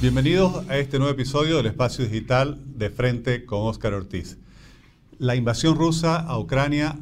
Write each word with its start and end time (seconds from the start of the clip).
Bienvenidos 0.00 0.64
a 0.68 0.78
este 0.78 1.00
nuevo 1.00 1.12
episodio 1.12 1.56
del 1.56 1.66
Espacio 1.66 2.04
Digital 2.04 2.62
de 2.78 2.88
Frente 2.88 3.44
con 3.44 3.66
Óscar 3.66 3.94
Ortiz. 3.94 4.38
La 5.18 5.34
invasión 5.34 5.74
rusa 5.74 6.20
a 6.20 6.38
Ucrania 6.38 6.96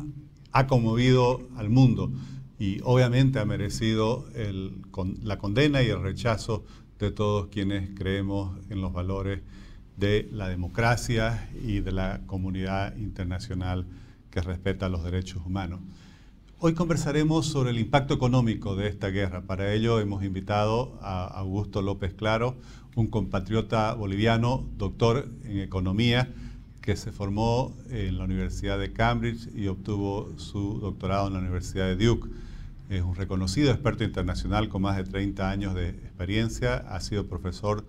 ha 0.53 0.66
conmovido 0.66 1.46
al 1.59 1.69
mundo 1.69 2.11
y 2.59 2.80
obviamente 2.85 3.39
ha 3.39 3.45
merecido 3.45 4.25
la 5.22 5.36
condena 5.36 5.82
y 5.82 5.89
el 5.89 6.00
rechazo 6.00 6.64
de 6.98 7.11
todos 7.11 7.48
quienes 7.48 7.90
creemos 7.95 8.57
en 8.71 8.80
los 8.80 8.95
valores 8.95 9.43
de 9.99 10.26
la 10.32 10.49
democracia 10.49 11.50
y 11.63 11.81
de 11.81 11.93
la 11.93 12.22
comunidad 12.25 12.96
internacional 12.96 13.86
que 14.31 14.40
respeta 14.40 14.89
los 14.89 15.04
derechos 15.04 15.43
humanos. 15.44 15.81
Hoy 16.58 16.72
conversaremos 16.72 17.44
sobre 17.44 17.68
el 17.68 17.79
impacto 17.79 18.14
económico 18.14 18.76
de 18.76 18.89
esta 18.89 19.08
guerra. 19.08 19.43
Para 19.43 19.75
ello 19.75 20.00
hemos 20.00 20.25
invitado 20.25 20.99
a 21.03 21.26
Augusto 21.26 21.82
López 21.82 22.14
Claro, 22.14 22.57
un 22.96 23.09
compatriota 23.09 23.93
boliviano, 23.95 24.67
doctor 24.79 25.29
en 25.45 25.61
economía, 25.61 26.32
que 26.81 26.96
se 26.96 27.13
formó 27.13 27.77
en 27.91 28.17
la 28.17 28.25
Universidad 28.25 28.79
de 28.79 28.93
Cambridge 28.93 29.49
y 29.54 29.67
obtuvo 29.68 30.32
su 30.39 30.81
doctorado 30.81 31.27
en 31.29 31.35
la 31.35 31.40
Universidad 31.40 31.87
de 31.87 31.96
Duke. 31.96 32.31
Es 32.89 33.03
un 33.03 33.14
reconocido 33.14 33.70
experto 33.70 34.03
internacional 34.03 34.70
con 34.70 34.83
más 34.83 34.97
de 34.97 35.05
30 35.05 35.51
años 35.51 35.75
de 35.75 35.91
experiencia. 35.91 36.77
Ha 36.89 37.01
sido 37.01 37.27
profesor 37.27 37.84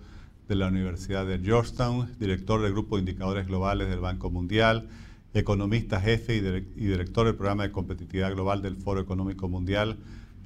de 0.49 0.55
la 0.55 0.67
Universidad 0.67 1.25
de 1.25 1.39
Georgetown, 1.39 2.09
director 2.19 2.61
del 2.61 2.73
Grupo 2.73 2.97
de 2.97 3.01
Indicadores 3.01 3.47
Globales 3.47 3.89
del 3.89 4.01
Banco 4.01 4.29
Mundial, 4.29 4.89
economista 5.33 6.01
jefe 6.01 6.35
y, 6.35 6.41
director 6.41 7.27
del 7.27 7.35
Programa 7.35 7.63
de 7.63 7.71
Competitividad 7.71 8.33
Global 8.33 8.61
del 8.61 8.75
Foro 8.75 8.99
Económico 8.99 9.47
Mundial, 9.47 9.99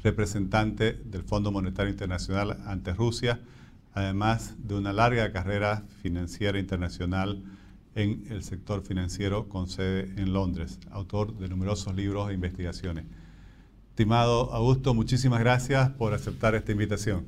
representante 0.03 0.93
del 0.93 1.23
Fondo 1.23 1.51
Monetario 1.51 1.91
Internacional 1.91 2.61
ante 2.67 2.93
Rusia 2.93 3.39
además 3.93 4.55
de 4.57 4.75
una 4.75 4.93
larga 4.93 5.31
carrera 5.31 5.83
financiera 6.01 6.59
internacional 6.59 7.43
en 7.95 8.25
el 8.29 8.43
sector 8.43 8.83
financiero 8.83 9.49
con 9.49 9.67
sede 9.67 10.13
en 10.17 10.33
Londres, 10.33 10.79
autor 10.91 11.37
de 11.37 11.49
numerosos 11.49 11.93
libros 11.95 12.29
e 12.29 12.33
investigaciones. 12.33 13.05
Estimado 13.89 14.53
Augusto, 14.53 14.93
muchísimas 14.93 15.41
gracias 15.41 15.89
por 15.91 16.13
aceptar 16.13 16.55
esta 16.55 16.71
invitación. 16.71 17.25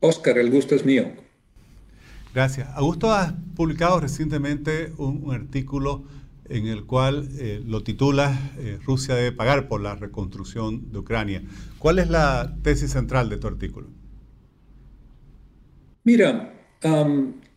Oscar, 0.00 0.38
el 0.38 0.50
gusto 0.50 0.74
es 0.74 0.84
mío. 0.84 1.06
Gracias. 2.34 2.68
Augusto, 2.74 3.12
has 3.12 3.32
publicado 3.56 3.98
recientemente 4.00 4.92
un, 4.98 5.32
artículo 5.32 6.04
en 6.48 6.66
el 6.66 6.84
cual 6.84 7.28
eh, 7.38 7.62
lo 7.66 7.82
titula 7.82 8.38
eh, 8.58 8.78
Rusia 8.84 9.14
debe 9.14 9.32
pagar 9.32 9.68
por 9.68 9.80
la 9.80 9.96
reconstrucción 9.96 10.92
de 10.92 10.98
Ucrania. 10.98 11.42
¿Cuál 11.78 11.98
es 11.98 12.08
la 12.10 12.54
tesis 12.62 12.92
central 12.92 13.28
de 13.28 13.38
tu 13.38 13.48
artículo? 13.48 13.88
Mira, 16.08 16.54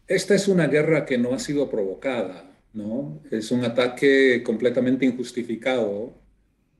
esta 0.10 0.36
es 0.36 0.50
una 0.50 0.68
guerra 0.68 1.06
que 1.06 1.18
no 1.18 1.34
ha 1.34 1.40
sido 1.40 1.70
provocada, 1.70 2.52
¿no? 2.74 3.22
Es 3.32 3.50
un 3.50 3.64
ataque 3.64 4.44
completamente 4.44 5.06
injustificado, 5.06 6.14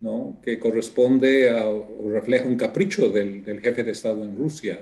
¿no? 0.02 0.42
Que 0.44 0.60
corresponde 0.60 1.50
a, 1.50 1.70
o 1.70 2.10
refleja 2.12 2.46
un 2.46 2.58
capricho 2.58 3.08
del, 3.08 3.62
jefe 3.62 3.86
de 3.86 3.92
Estado 3.92 4.22
en 4.26 4.36
Rusia. 4.36 4.82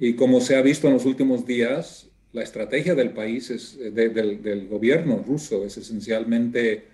Y 0.00 0.14
como 0.14 0.40
se 0.40 0.56
ha 0.56 0.62
visto 0.62 0.86
en 0.86 0.94
los 0.94 1.04
últimos 1.04 1.44
días, 1.44 2.08
la 2.32 2.42
estrategia 2.42 2.94
del 2.94 3.10
país, 3.10 3.50
es, 3.50 3.78
del, 3.78 4.68
gobierno 4.68 5.22
ruso, 5.22 5.66
es 5.66 5.76
esencialmente 5.76 6.86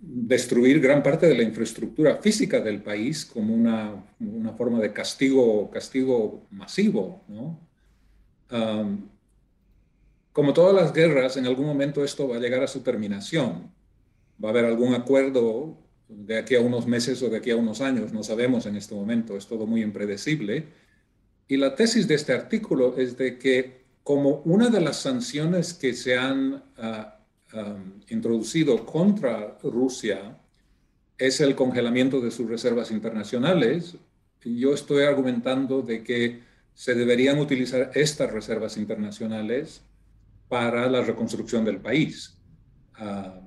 destruir 0.00 0.80
gran 0.80 1.00
parte 1.00 1.28
de 1.28 1.36
la 1.36 1.44
infraestructura 1.44 2.16
física 2.16 2.60
del 2.60 2.82
país 2.82 3.24
como 3.24 3.54
una, 3.54 4.04
una 4.18 4.52
forma 4.54 4.80
de 4.80 4.92
castigo, 4.92 5.70
castigo 5.70 6.48
masivo, 6.50 7.22
¿no? 7.28 7.67
Como 10.32 10.52
todas 10.52 10.74
las 10.74 10.92
guerras, 10.92 11.36
en 11.36 11.46
algún 11.46 11.66
momento 11.66 12.04
esto 12.04 12.28
va 12.28 12.36
a 12.36 12.40
llegar 12.40 12.62
a 12.62 12.68
su 12.68 12.80
terminación. 12.80 13.72
Va 14.42 14.48
a 14.48 14.52
haber 14.52 14.64
algún 14.64 14.94
acuerdo 14.94 15.76
de 16.08 16.38
aquí 16.38 16.54
a 16.54 16.60
unos 16.60 16.86
meses 16.86 17.22
o 17.22 17.28
de 17.28 17.38
aquí 17.38 17.50
a 17.50 17.56
unos 17.56 17.80
años, 17.80 18.12
no 18.12 18.22
sabemos 18.22 18.66
en 18.66 18.76
este 18.76 18.94
momento, 18.94 19.36
es 19.36 19.46
todo 19.46 19.66
muy 19.66 19.82
impredecible. 19.82 20.68
Y 21.46 21.56
la 21.56 21.74
tesis 21.74 22.08
de 22.08 22.14
este 22.14 22.32
artículo 22.32 22.96
es 22.96 23.16
de 23.16 23.38
que 23.38 23.84
como 24.02 24.40
una 24.44 24.68
de 24.70 24.80
las 24.80 25.00
sanciones 25.00 25.74
que 25.74 25.92
se 25.92 26.16
han 26.16 26.62
ah, 26.78 27.18
introducido 28.08 28.86
contra 28.86 29.58
Rusia 29.62 30.38
es 31.18 31.40
el 31.40 31.54
congelamiento 31.54 32.20
de 32.20 32.30
sus 32.30 32.48
reservas 32.48 32.90
internacionales, 32.90 33.96
yo 34.44 34.72
estoy 34.72 35.04
argumentando 35.04 35.82
de 35.82 36.02
que 36.02 36.40
se 36.78 36.94
deberían 36.94 37.40
utilizar 37.40 37.90
estas 37.94 38.30
reservas 38.32 38.76
internacionales 38.76 39.82
para 40.48 40.88
la 40.88 41.02
reconstrucción 41.02 41.64
del 41.64 41.80
país. 41.80 42.38
Ah, 42.94 43.40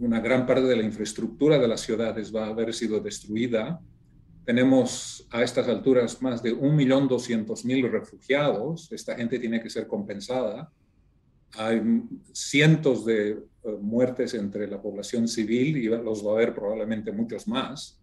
una 0.00 0.18
gran 0.18 0.46
parte 0.46 0.64
de 0.64 0.74
la 0.74 0.82
infraestructura 0.82 1.60
de 1.60 1.68
las 1.68 1.82
ciudades 1.82 2.34
va 2.34 2.46
a 2.46 2.48
haber 2.48 2.74
sido 2.74 2.98
destruida. 2.98 3.80
Tenemos 4.44 5.28
a 5.30 5.44
estas 5.44 5.68
alturas 5.68 6.20
más 6.22 6.42
de 6.42 6.52
1.200.000 6.52 7.88
refugiados. 7.88 8.90
Esta 8.90 9.14
gente 9.14 9.38
tiene 9.38 9.62
que 9.62 9.70
ser 9.70 9.86
compensada. 9.86 10.72
Hay 11.52 11.80
cientos 12.32 13.04
de 13.04 13.30
eh, 13.30 13.38
muertes 13.80 14.34
entre 14.34 14.66
la 14.66 14.82
población 14.82 15.28
civil 15.28 15.76
y 15.76 15.84
los 15.84 16.26
va 16.26 16.32
a 16.32 16.34
haber 16.34 16.52
probablemente 16.52 17.12
muchos 17.12 17.46
más. 17.46 17.99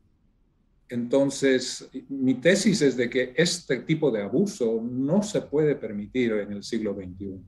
Entonces, 0.90 1.90
mi 2.10 2.36
tesis 2.36 2.82
es 2.82 2.96
de 2.96 3.10
que 3.10 3.34
este 3.36 3.78
tipo 3.80 4.10
de 4.10 4.22
abuso 4.22 4.82
no 4.82 5.22
se 5.22 5.42
puede 5.42 5.76
permitir 5.76 6.32
en 6.34 6.54
el 6.54 6.64
siglo 6.64 6.94
XXI. 6.94 7.26
Eh, 7.26 7.40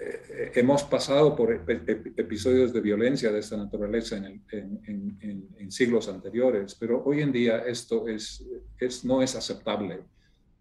eh, 0.00 0.52
hemos 0.54 0.84
pasado 0.84 1.34
por 1.34 1.52
episodios 1.52 2.72
de 2.72 2.80
violencia 2.80 3.32
de 3.32 3.40
esta 3.40 3.56
naturaleza 3.56 4.16
en, 4.16 5.70
siglos 5.70 6.08
anteriores, 6.08 6.74
pero 6.74 7.02
hoy 7.04 7.20
en 7.20 7.30
día 7.30 7.58
esto 7.58 8.08
es, 8.08 8.44
no 9.04 9.22
es 9.22 9.36
aceptable. 9.36 10.00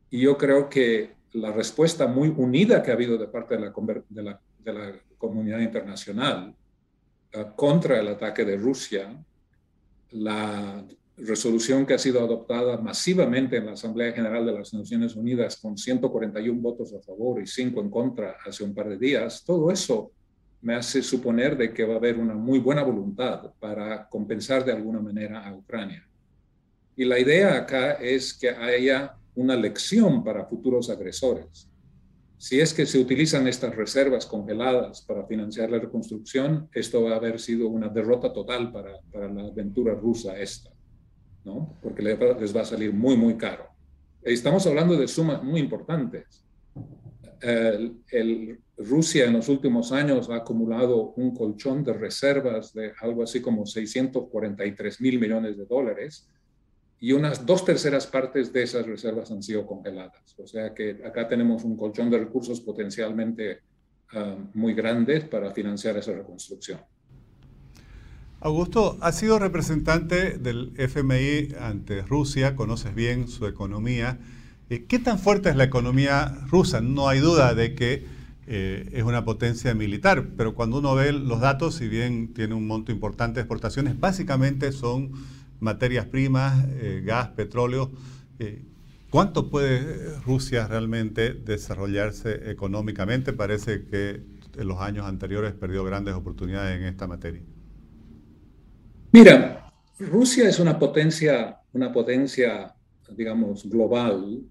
Y 0.10 0.22
yo 0.22 0.38
creo 0.38 0.70
que 0.70 1.12
la 1.34 1.52
respuesta 1.52 2.08
muy 2.08 2.30
unida 2.36 2.82
que 2.82 2.92
ha 2.92 2.96
habido 2.96 3.18
de 3.18 3.28
parte 3.28 3.56
de 3.56 3.62
la, 4.24 4.42
de 4.60 4.74
la 4.74 5.00
comunidad 5.18 5.60
internacional 5.60 6.56
ah, 7.34 7.56
contra 7.56 8.00
el 8.00 8.08
ataque 8.08 8.44
de 8.44 8.58
Rusia, 8.58 9.24
la 10.12 10.84
resolución 11.22 11.86
que 11.86 11.94
ha 11.94 12.00
sido 12.00 12.20
adoptada 12.20 12.78
masivamente 12.78 13.58
en 13.58 13.66
la 13.66 13.74
Asamblea 13.74 14.12
General 14.12 14.46
de 14.46 14.54
las 14.54 14.74
Naciones 14.74 15.16
Unidas 15.16 15.58
con 15.58 15.78
141 15.78 16.62
votos 16.62 16.94
a 16.94 17.02
favor 17.02 17.42
y 17.42 17.48
5 17.48 17.82
en 17.82 17.90
contra 17.90 18.38
hace 18.46 18.64
un 18.64 18.74
par 18.74 18.90
de 18.90 18.98
días, 18.98 19.44
todo 19.46 19.72
eso 19.72 20.12
me 20.62 20.76
hace 20.76 21.02
suponer 21.02 21.58
de 21.58 21.74
que 21.74 21.86
va 21.86 21.96
a 21.96 21.98
haber 21.98 22.18
una 22.18 22.34
muy 22.34 22.60
buena 22.60 22.84
voluntad 22.84 23.54
para 23.60 24.08
compensar 24.10 24.66
de 24.66 24.74
alguna 24.74 25.00
manera 25.00 25.46
a 25.48 25.56
Ucrania. 25.56 26.08
Y 26.96 27.06
la 27.06 27.18
idea 27.18 27.56
acá 27.56 27.94
es 27.94 28.34
que 28.34 28.50
haya 28.50 29.16
una 29.36 29.56
lección 29.56 30.24
para 30.24 30.46
futuros 30.46 30.90
agresores. 30.90 31.70
Si 32.38 32.60
es 32.60 32.74
que 32.74 32.86
se 32.86 33.00
utilizan 33.00 33.48
estas 33.48 33.76
reservas 33.76 34.26
congeladas 34.26 35.02
para 35.02 35.26
financiar 35.26 35.70
la 35.70 35.80
reconstrucción, 35.80 36.70
esto 36.74 37.04
va 37.04 37.14
a 37.14 37.18
haber 37.18 37.40
sido 37.40 37.68
una 37.68 37.90
derrota 37.90 38.32
total 38.34 38.72
para, 38.72 39.00
para 39.12 39.32
la 39.32 39.44
aventura 39.44 39.94
rusa 39.94 40.38
esta. 40.38 40.72
¿No? 41.46 41.78
porque 41.82 42.02
les 42.02 42.56
va 42.56 42.62
a 42.62 42.66
salir 42.66 42.94
muy, 42.94 43.16
muy 43.18 43.36
caro. 43.36 43.70
Estamos 44.22 44.68
hablando 44.68 44.96
de 44.98 45.08
sumas 45.08 45.42
muy 45.44 45.60
importantes. 45.60 46.44
El, 47.42 48.60
Rusia 48.78 49.26
en 49.26 49.34
los 49.34 49.50
últimos 49.50 49.92
años 49.92 50.30
ha 50.30 50.38
acumulado 50.38 51.14
un 51.18 51.36
colchón 51.36 51.84
de 51.84 51.94
reservas 51.94 52.74
de 52.74 52.94
algo 53.02 53.24
así 53.24 53.42
como 53.42 53.66
643 53.66 55.02
mil 55.02 55.20
millones 55.20 55.58
de 55.58 55.66
dólares 55.66 56.30
y 57.00 57.12
unas 57.12 57.46
dos 57.46 57.66
terceras 57.66 58.08
partes 58.08 58.54
de 58.54 58.64
esas 58.64 58.86
reservas 58.86 59.32
han 59.32 59.44
sido 59.44 59.66
congeladas. 59.66 60.34
O 60.38 60.48
sea 60.48 60.74
que 60.74 61.02
acá 61.06 61.28
tenemos 61.28 61.64
un 61.64 61.76
colchón 61.76 62.10
de 62.10 62.20
recursos 62.20 62.62
potencialmente 62.62 63.60
ah, 64.14 64.38
muy 64.54 64.74
grandes 64.74 65.26
para 65.26 65.52
financiar 65.52 65.98
esa 65.98 66.14
reconstrucción. 66.14 66.80
Augusto, 68.42 68.98
has 69.02 69.18
sido 69.18 69.38
representante 69.38 70.38
del 70.38 70.72
FMI 70.78 71.56
ante 71.60 72.04
Rusia, 72.04 72.56
conoces 72.56 72.96
bien 72.96 73.28
su 73.28 73.46
economía. 73.46 74.18
Eh, 74.70 74.86
¿Qué 74.88 74.98
tan 74.98 75.20
fuerte 75.20 75.50
es 75.50 75.58
la 75.58 75.66
economía 75.66 76.46
rusa? 76.48 76.80
No 76.80 77.10
hay 77.10 77.20
duda 77.20 77.54
de 77.54 77.76
que 77.76 78.06
eh, 78.48 78.90
es 78.94 79.04
una 79.04 79.26
potencia 79.26 79.74
militar, 79.74 80.30
pero 80.38 80.56
cuando 80.56 80.80
uno 80.80 80.96
ve 80.96 81.12
los 81.12 81.42
datos, 81.42 81.76
si 81.76 81.90
bien 81.90 82.34
tiene 82.34 82.54
un 82.54 82.66
monto 82.66 82.94
importante 82.94 83.36
de 83.36 83.42
exportaciones, 83.42 84.00
básicamente 84.00 84.72
son 84.72 85.12
materias 85.60 86.06
primas, 86.06 86.66
eh, 86.70 87.04
gas, 87.06 87.28
petróleo. 87.30 87.92
¿Cuánto 89.10 89.50
puede 89.50 90.18
Rusia 90.22 90.66
realmente 90.66 91.34
desarrollarse 91.34 92.50
económicamente? 92.50 93.34
Parece 93.34 93.84
que 93.84 94.22
en 94.56 94.68
los 94.68 94.80
años 94.80 95.08
anteriores 95.08 95.52
perdió 95.52 95.84
grandes 95.84 96.14
oportunidades 96.14 96.80
en 96.80 96.86
esta 96.86 97.06
materia. 97.06 97.42
Mira, 99.12 99.72
Rusia 99.98 100.48
es 100.48 100.60
una 100.60 100.78
potencia, 100.78 101.60
una 101.74 101.92
potencia, 101.92 102.74
digamos, 103.10 103.70
global 103.70 104.42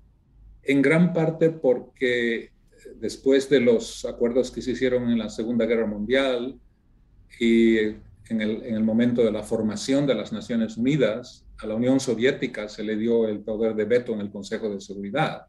en 0.63 0.83
gran 0.83 1.13
parte 1.13 1.51
porque 1.51 2.51
después 2.97 3.49
de 3.49 3.61
los 3.61 4.05
acuerdos 4.05 4.51
que 4.51 4.61
se 4.61 4.73
hicieron 4.73 5.11
en 5.11 5.19
la 5.19 5.31
Segunda 5.31 5.65
Guerra 5.65 5.87
Mundial 5.87 6.59
y 7.39 7.79
en 7.79 8.41
el, 8.41 8.63
en 8.65 8.75
el 8.75 8.85
momento 8.85 9.25
de 9.25 9.33
la 9.33 9.43
formación 9.43 10.07
de 10.07 10.15
las 10.15 10.33
Naciones 10.33 10.77
Unidas, 10.77 11.47
a 11.59 11.67
la 11.67 11.75
Unión 11.75 12.01
Soviética 12.01 12.69
se 12.69 12.85
le 12.85 12.97
dio 12.97 13.27
el 13.27 13.41
poder 13.41 13.75
de 13.75 13.85
veto 13.85 14.13
en 14.13 14.21
el 14.21 14.31
Consejo 14.31 14.69
de 14.69 14.81
Seguridad. 14.81 15.47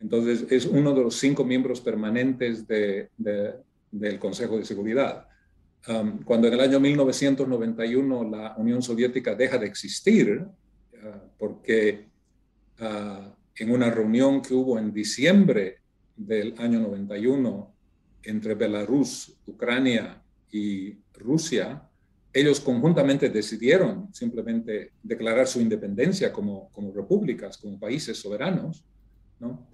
Entonces, 0.00 0.46
es 0.50 0.66
uno 0.66 0.92
de 0.92 1.02
los 1.02 1.16
cinco 1.16 1.44
miembros 1.44 1.80
permanentes 1.80 2.66
de, 2.66 3.08
del 3.16 4.18
Consejo 4.18 4.58
de 4.58 4.64
Seguridad. 4.64 5.26
Um, 5.88 6.22
cuando 6.24 6.48
en 6.48 6.54
el 6.54 6.60
año 6.60 6.80
1991 6.80 8.28
la 8.28 8.54
Unión 8.56 8.82
Soviética 8.82 9.34
deja 9.34 9.56
de 9.56 9.66
existir, 9.66 10.40
uh, 10.40 11.28
porque 11.38 12.08
uh, 12.80 13.30
en 13.54 13.70
una 13.70 13.90
reunión 13.90 14.42
que 14.42 14.54
hubo 14.54 14.78
en 14.78 14.92
diciembre 14.92 15.78
del 16.16 16.54
año 16.58 16.80
91 16.80 17.74
entre 18.24 18.54
Belarus, 18.54 19.36
Ucrania 19.46 20.20
y 20.50 20.94
Rusia, 21.14 21.82
ellos 22.32 22.60
conjuntamente 22.60 23.30
decidieron 23.30 24.12
simplemente 24.12 24.92
declarar 25.02 25.46
su 25.46 25.60
independencia 25.60 26.32
como, 26.32 26.68
como 26.72 26.92
repúblicas, 26.92 27.56
como 27.56 27.78
países 27.78 28.18
soberanos. 28.18 28.84
¿no? 29.40 29.66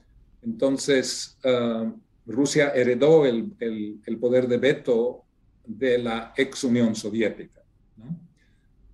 Entonces, 0.43 1.39
uh, 1.45 1.91
Rusia 2.27 2.73
heredó 2.75 3.27
el, 3.27 3.53
el, 3.59 4.01
el, 4.07 4.19
poder 4.19 4.47
de 4.47 4.59
veto 4.59 5.25
de 5.64 5.99
la 5.99 6.32
ex 6.37 6.64
Unión 6.64 6.94
Soviética. 6.94 7.62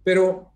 Pero 0.04 0.52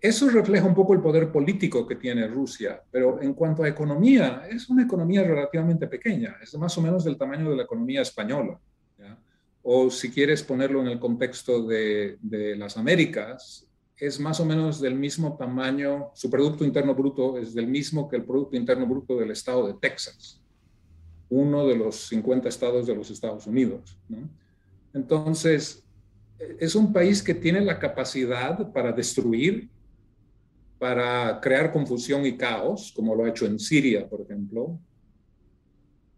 eso 0.00 0.28
refleja 0.28 0.66
un 0.66 0.74
poco 0.74 0.92
el 0.92 1.00
poder 1.00 1.32
político 1.32 1.86
que 1.86 1.96
tiene 1.96 2.28
Rusia, 2.28 2.82
pero 2.90 3.20
en 3.20 3.34
cuanto 3.34 3.62
a 3.62 3.68
economía, 3.68 4.46
es 4.48 4.68
una 4.68 4.82
economía 4.82 5.24
relativamente 5.24 5.86
pequeña, 5.86 6.36
es 6.42 6.54
más 6.56 6.76
o 6.78 6.82
menos 6.82 7.04
del 7.04 7.16
tamaño 7.16 7.50
de 7.50 7.56
la 7.56 7.62
economía 7.62 8.02
española. 8.02 8.60
O 9.68 9.90
si 9.90 10.12
quieres 10.12 10.44
ponerlo 10.44 10.80
en 10.80 10.86
el 10.86 11.00
contexto 11.00 11.66
de, 11.66 12.18
las 12.56 12.76
Américas, 12.76 13.66
es 13.96 14.20
más 14.20 14.38
o 14.38 14.44
menos 14.44 14.80
del 14.80 14.94
mismo 14.94 15.36
tamaño, 15.36 16.10
su 16.14 16.30
Producto 16.30 16.64
Interno 16.64 16.94
Bruto 16.94 17.38
es 17.38 17.52
del 17.52 17.66
mismo 17.66 18.08
que 18.08 18.16
el 18.16 18.24
Producto 18.24 18.56
Interno 18.56 18.86
Bruto 18.86 19.16
del 19.16 19.32
estado 19.32 19.66
de 19.66 19.74
Texas, 19.74 20.40
uno 21.30 21.66
de 21.66 21.76
los 21.76 21.96
50 22.08 22.48
estados 22.48 22.86
de 22.86 22.94
los 22.94 23.10
Estados 23.10 23.46
Unidos. 23.48 23.98
Entonces, 24.96 25.84
es 26.58 26.74
un 26.74 26.92
país 26.92 27.22
que 27.22 27.34
tiene 27.34 27.60
la 27.60 27.78
capacidad 27.78 28.72
para 28.72 28.92
destruir 28.92 29.68
para 30.78 31.40
crear 31.40 31.72
confusión 31.72 32.26
y 32.26 32.36
caos, 32.36 32.92
como 32.94 33.14
lo 33.14 33.24
ha 33.24 33.28
hecho 33.30 33.46
en 33.46 33.58
Siria, 33.58 34.08
por 34.08 34.20
ejemplo, 34.20 34.78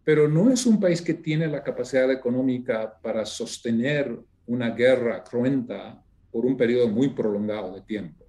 pero 0.03 0.27
no 0.27 0.51
es 0.51 0.65
un 0.65 0.79
país 0.79 1.01
que 1.01 1.13
tiene 1.13 1.47
la 1.47 1.63
capacidad 1.63 2.11
económica 2.11 2.97
para 3.01 3.25
sostener 3.25 4.19
una 4.47 4.71
guerra 4.71 5.23
cruenta 5.23 6.03
por 6.31 6.45
un 6.45 6.57
periodo 6.57 6.87
muy 6.87 7.09
prolongado 7.09 7.73
de 7.75 7.81
tiempo. 7.81 8.25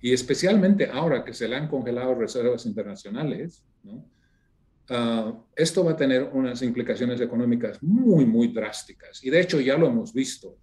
Y 0.00 0.12
especialmente 0.12 0.88
ahora 0.90 1.24
que 1.24 1.34
se 1.34 1.48
le 1.48 1.56
han 1.56 1.68
congelado 1.68 2.14
reservas 2.14 2.64
internacionales, 2.64 3.64
¿no? 3.82 4.04
Uh, 4.90 5.44
esto 5.56 5.84
va 5.84 5.92
a 5.92 5.96
tener 5.96 6.30
unas 6.32 6.62
implicaciones 6.62 7.20
económicas 7.20 7.82
muy, 7.82 8.26
muy 8.26 8.48
drásticas. 8.48 9.24
Y 9.24 9.30
de 9.30 9.40
hecho 9.40 9.60
ya 9.60 9.76
lo 9.76 9.86
hemos 9.86 10.12
visto. 10.12 10.58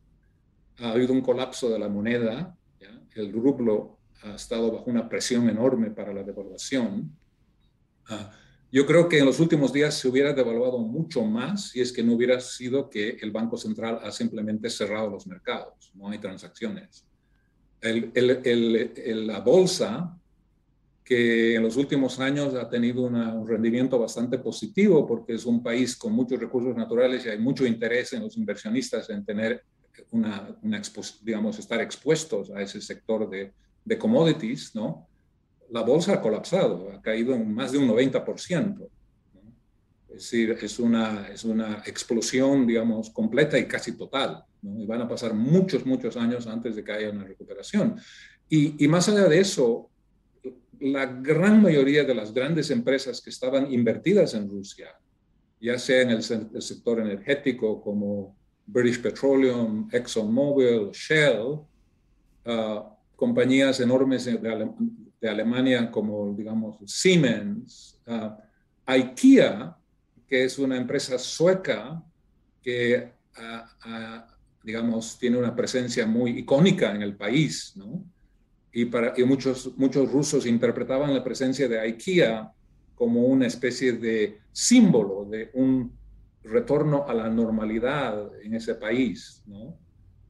Ha 0.79 0.91
habido 0.91 1.13
un 1.13 1.21
colapso 1.21 1.69
de 1.69 1.79
la 1.79 1.89
moneda, 1.89 2.55
¿ya? 2.79 3.01
el 3.15 3.31
rublo 3.33 3.97
ha 4.21 4.35
estado 4.35 4.71
bajo 4.71 4.89
una 4.89 5.07
presión 5.09 5.49
enorme 5.49 5.91
para 5.91 6.13
la 6.13 6.23
devaluación. 6.23 7.15
Uh, 8.09 8.47
yo 8.69 8.85
creo 8.85 9.07
que 9.07 9.19
en 9.19 9.25
los 9.25 9.39
últimos 9.39 9.71
días 9.71 9.93
se 9.93 10.09
hubiera 10.09 10.33
devaluado 10.33 10.77
mucho 10.79 11.23
más 11.23 11.69
si 11.69 11.79
es 11.79 11.93
que 11.93 12.03
no 12.03 12.13
hubiera 12.13 12.39
sido 12.41 12.89
que 12.89 13.17
el 13.21 13.31
Banco 13.31 13.57
Central 13.57 13.99
ha 14.03 14.11
simplemente 14.11 14.69
cerrado 14.69 15.09
los 15.09 15.25
mercados, 15.25 15.91
no 15.95 16.09
hay 16.09 16.19
transacciones. 16.19 17.05
El, 17.79 18.11
el, 18.13 18.91
el, 18.97 19.27
la 19.27 19.39
bolsa, 19.39 20.19
que 21.07 21.55
en 21.55 21.63
los 21.63 21.77
últimos 21.77 22.19
años 22.19 22.53
ha 22.55 22.69
tenido 22.69 23.03
una, 23.03 23.33
un 23.33 23.47
rendimiento 23.47 23.97
bastante 23.97 24.39
positivo 24.39 25.07
porque 25.07 25.35
es 25.35 25.45
un 25.45 25.63
país 25.63 25.95
con 25.95 26.11
muchos 26.11 26.37
recursos 26.37 26.75
naturales 26.75 27.25
y 27.25 27.29
hay 27.29 27.37
mucho 27.37 27.65
interés 27.65 28.11
en 28.11 28.23
los 28.23 28.35
inversionistas 28.35 29.09
en 29.09 29.23
tener 29.23 29.63
una, 30.11 30.53
una 30.61 30.81
digamos, 31.21 31.59
estar 31.59 31.79
expuestos 31.79 32.51
a 32.51 32.61
ese 32.61 32.81
sector 32.81 33.29
de, 33.29 33.53
de 33.85 33.97
commodities, 33.97 34.75
¿no? 34.75 35.07
La 35.69 35.79
bolsa 35.79 36.15
ha 36.15 36.21
colapsado, 36.21 36.91
ha 36.91 37.01
caído 37.01 37.33
en 37.33 37.53
más 37.53 37.71
de 37.71 37.77
un 37.77 37.87
90%. 37.87 38.77
¿no? 38.77 38.87
Es 40.09 40.15
decir, 40.15 40.57
es 40.61 40.77
una, 40.77 41.29
es 41.29 41.45
una 41.45 41.83
explosión, 41.85 42.67
digamos, 42.67 43.11
completa 43.11 43.57
y 43.57 43.65
casi 43.65 43.93
total. 43.93 44.43
¿no? 44.61 44.81
Y 44.81 44.85
van 44.85 45.03
a 45.03 45.07
pasar 45.07 45.33
muchos, 45.33 45.85
muchos 45.85 46.17
años 46.17 46.47
antes 46.47 46.75
de 46.75 46.83
que 46.83 46.91
haya 46.91 47.11
una 47.11 47.23
recuperación. 47.23 47.97
Y, 48.49 48.83
y 48.83 48.87
más 48.89 49.07
allá 49.07 49.29
de 49.29 49.39
eso, 49.39 49.89
la 50.79 51.05
gran 51.05 51.61
mayoría 51.61 52.03
de 52.03 52.15
las 52.15 52.33
grandes 52.33 52.69
empresas 52.71 53.21
que 53.21 53.29
estaban 53.29 53.71
invertidas 53.71 54.33
en 54.33 54.49
Rusia, 54.49 54.87
ya 55.59 55.77
sea 55.79 56.01
en 56.01 56.11
el, 56.11 56.23
sector 56.23 56.99
energético 56.99 57.81
como 57.81 58.37
British 58.65 59.01
Petroleum, 59.01 59.89
ExxonMobil, 59.91 60.91
Shell, 60.91 61.59
uh, 62.45 62.81
compañías 63.15 63.79
enormes 63.79 64.25
de, 64.25 65.29
Alemania 65.29 65.89
como, 65.89 66.33
digamos, 66.33 66.77
Siemens, 66.85 67.99
uh, 68.05 68.31
IKEA, 68.85 69.75
que 70.27 70.43
es 70.43 70.59
una 70.59 70.77
empresa 70.77 71.17
sueca 71.17 72.03
que, 72.61 73.11
uh, 73.37 74.21
digamos, 74.63 75.17
tiene 75.17 75.37
una 75.37 75.55
presencia 75.55 76.05
muy 76.05 76.39
icónica 76.39 76.93
en 76.93 77.01
el 77.01 77.15
país, 77.15 77.73
¿no? 77.75 78.03
Y, 78.77 78.85
para, 78.85 79.15
y 79.17 79.23
muchos, 79.23 79.75
muchos 79.75 80.11
rusos 80.11 80.45
interpretaban 80.45 81.11
la 81.11 81.23
presencia 81.23 81.67
de 81.67 81.79
IKEA 81.79 82.53
como 82.93 83.25
una 83.25 83.47
especie 83.47 83.93
de 83.93 84.37
símbolo 84.51 85.25
de 85.25 85.49
un 85.55 85.97
retorno 86.43 87.03
a 87.07 87.13
la 87.15 87.27
normalidad 87.27 88.29
en 88.39 88.53
ese 88.53 88.75
país, 88.75 89.41
¿no? 89.47 89.79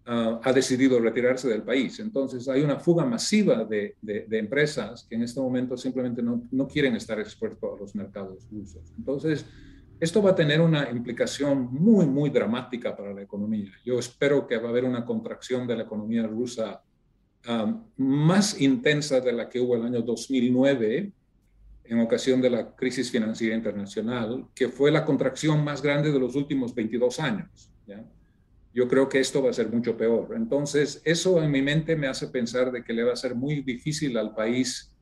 uh, 0.08 0.40
ha 0.42 0.54
decidido 0.54 0.98
retirarse 0.98 1.50
del 1.50 1.64
país. 1.64 2.00
Entonces 2.00 2.48
hay 2.48 2.62
una 2.62 2.80
fuga 2.80 3.04
masiva 3.04 3.66
de, 3.66 3.98
de, 4.02 4.26
de 4.30 4.38
empresas 4.38 5.06
que 5.10 5.16
en 5.16 5.24
este 5.24 5.42
momento 5.42 5.76
simplemente 5.76 6.24
no, 6.24 6.42
no, 6.50 6.70
quieren 6.70 6.96
estar 6.96 7.20
expuestos 7.20 7.76
a 7.76 7.78
los 7.78 7.96
mercados 7.96 8.48
rusos. 8.50 8.94
Entonces, 8.98 9.46
esto 10.00 10.22
va 10.22 10.30
a 10.30 10.36
tener 10.36 10.62
una 10.62 10.90
implicación 10.90 11.68
muy, 11.70 12.06
muy 12.06 12.30
dramática 12.30 12.96
para 12.96 13.14
la 13.14 13.24
economía. 13.24 13.74
Yo 13.84 14.00
espero 14.00 14.48
que 14.48 14.56
va 14.56 14.68
a 14.68 14.70
haber 14.70 14.86
una 14.86 15.04
contracción 15.04 15.68
de 15.68 15.76
la 15.76 15.84
economía 15.84 16.26
rusa 16.26 16.82
más 17.96 18.60
intensa 18.60 19.22
de 19.22 19.32
la 19.32 19.50
que 19.50 19.60
hubo 19.60 19.76
el 19.76 19.84
año 19.84 20.02
2009 20.02 21.12
en 21.86 22.00
ocasión 22.00 22.42
de 22.42 22.50
la 22.50 22.76
crisis 22.76 23.10
financiera 23.10 23.56
internacional, 23.56 24.48
que 24.54 24.70
fue 24.70 24.92
la 24.92 25.06
contracción 25.06 25.64
más 25.64 25.82
grande 25.82 26.12
de 26.12 26.20
los 26.20 26.36
últimos 26.36 26.76
22 26.76 27.20
años. 27.20 27.72
yo 28.74 28.88
creo 28.88 29.10
que 29.10 29.20
esto 29.20 29.42
va 29.42 29.50
a 29.50 29.54
ser 29.54 29.70
mucho 29.70 29.98
peor. 29.98 30.36
Entonces, 30.36 31.02
eso 31.04 31.42
en 31.42 31.50
mi 31.50 31.64
mente 31.64 31.96
me 31.96 32.08
hace 32.08 32.28
pensar 32.28 32.72
de 32.72 32.84
que 32.84 32.94
le 32.94 33.04
va 33.04 33.14
a 33.14 33.16
ser 33.16 33.34
muy 33.34 33.64
difícil 33.64 34.16
al 34.18 34.36
país 34.36 34.94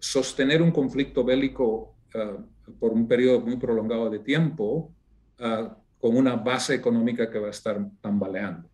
sostener 0.00 0.60
un 0.60 0.72
conflicto 0.72 1.22
bélico 1.22 1.94
uh, 2.14 2.72
por 2.80 2.92
un 2.92 3.06
periodo 3.06 3.40
muy 3.40 3.56
prolongado 3.58 4.10
de 4.10 4.18
tiempo 4.18 4.92
uh, 5.38 5.68
con 6.00 6.16
una 6.16 6.34
base 6.34 6.74
económica 6.74 7.30
que 7.30 7.38
va 7.38 7.46
a 7.46 7.50
estar 7.50 7.78
tambaleando. 8.00 8.68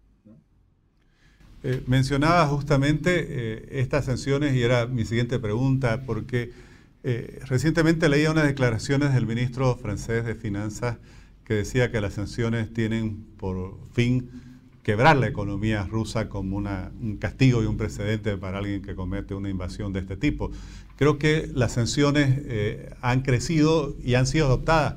Eh, 1.64 1.82
mencionaba 1.88 2.46
justamente 2.46 3.26
eh, 3.28 3.68
estas 3.80 4.04
sanciones 4.04 4.54
y 4.54 4.62
era 4.62 4.86
mi 4.86 5.04
siguiente 5.04 5.40
pregunta, 5.40 6.02
porque 6.06 6.52
eh, 7.02 7.40
recientemente 7.46 8.08
leía 8.08 8.30
unas 8.30 8.44
declaraciones 8.44 9.12
del 9.12 9.26
ministro 9.26 9.76
francés 9.76 10.24
de 10.24 10.36
Finanzas 10.36 10.98
que 11.44 11.54
decía 11.54 11.90
que 11.90 12.00
las 12.00 12.14
sanciones 12.14 12.72
tienen 12.72 13.24
por 13.38 13.76
fin 13.92 14.30
quebrar 14.84 15.16
la 15.16 15.26
economía 15.26 15.84
rusa 15.84 16.28
como 16.28 16.58
un 16.58 17.16
castigo 17.18 17.62
y 17.62 17.66
un 17.66 17.76
precedente 17.76 18.36
para 18.36 18.58
alguien 18.58 18.80
que 18.80 18.94
comete 18.94 19.34
una 19.34 19.50
invasión 19.50 19.92
de 19.92 20.00
este 20.00 20.16
tipo. 20.16 20.50
Creo 20.96 21.18
que 21.18 21.50
las 21.54 21.72
sanciones 21.72 22.40
han 23.02 23.22
crecido 23.22 23.96
y 24.02 24.14
han 24.14 24.26
sido 24.26 24.46
adoptadas 24.46 24.96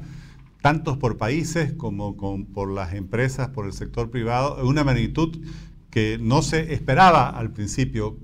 tanto 0.61 0.99
por 0.99 1.17
países 1.17 1.73
como 1.73 2.15
por 2.53 2.71
las 2.71 2.93
empresas, 2.93 3.49
por 3.49 3.65
el 3.65 3.73
sector 3.73 4.11
privado, 4.11 4.59
en 4.61 4.67
una 4.67 4.83
magnitud 4.83 5.37
que 5.91 6.17
no 6.19 6.41
se 6.41 6.73
esperaba 6.73 7.29
al 7.29 7.51
principio. 7.51 8.17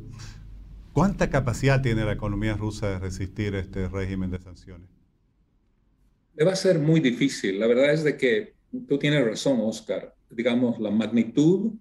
¿Cuánta 0.93 1.29
capacidad 1.29 1.81
tiene 1.81 2.05
la 2.05 2.13
economía 2.13 2.55
rusa 2.55 2.89
de 2.89 2.99
resistir 2.99 3.53
este 3.53 3.87
régimen 3.87 4.31
de 4.31 4.39
sanciones? 4.39 4.89
Le 6.35 6.45
va 6.45 6.53
a 6.53 6.55
ser 6.55 6.79
muy 6.79 6.99
difícil. 6.99 7.59
La 7.59 7.67
verdad 7.67 7.93
es 7.93 8.03
de 8.03 8.17
que 8.17 8.55
tú 8.87 8.97
tienes 8.97 9.23
razón, 9.25 9.59
Oscar. 9.61 10.15
Digamos, 10.29 10.79
la 10.79 10.89
magnitud 10.89 11.73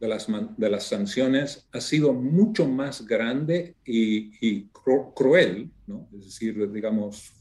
de 0.00 0.08
las, 0.08 0.26
de 0.56 0.70
las 0.70 0.84
sanciones 0.84 1.68
ha 1.72 1.80
sido 1.80 2.12
mucho 2.12 2.66
más 2.66 3.06
grande 3.06 3.76
y, 3.84 4.68
cruel, 5.14 5.70
¿no? 5.86 6.08
Es 6.16 6.24
decir, 6.24 6.72
digamos, 6.72 7.32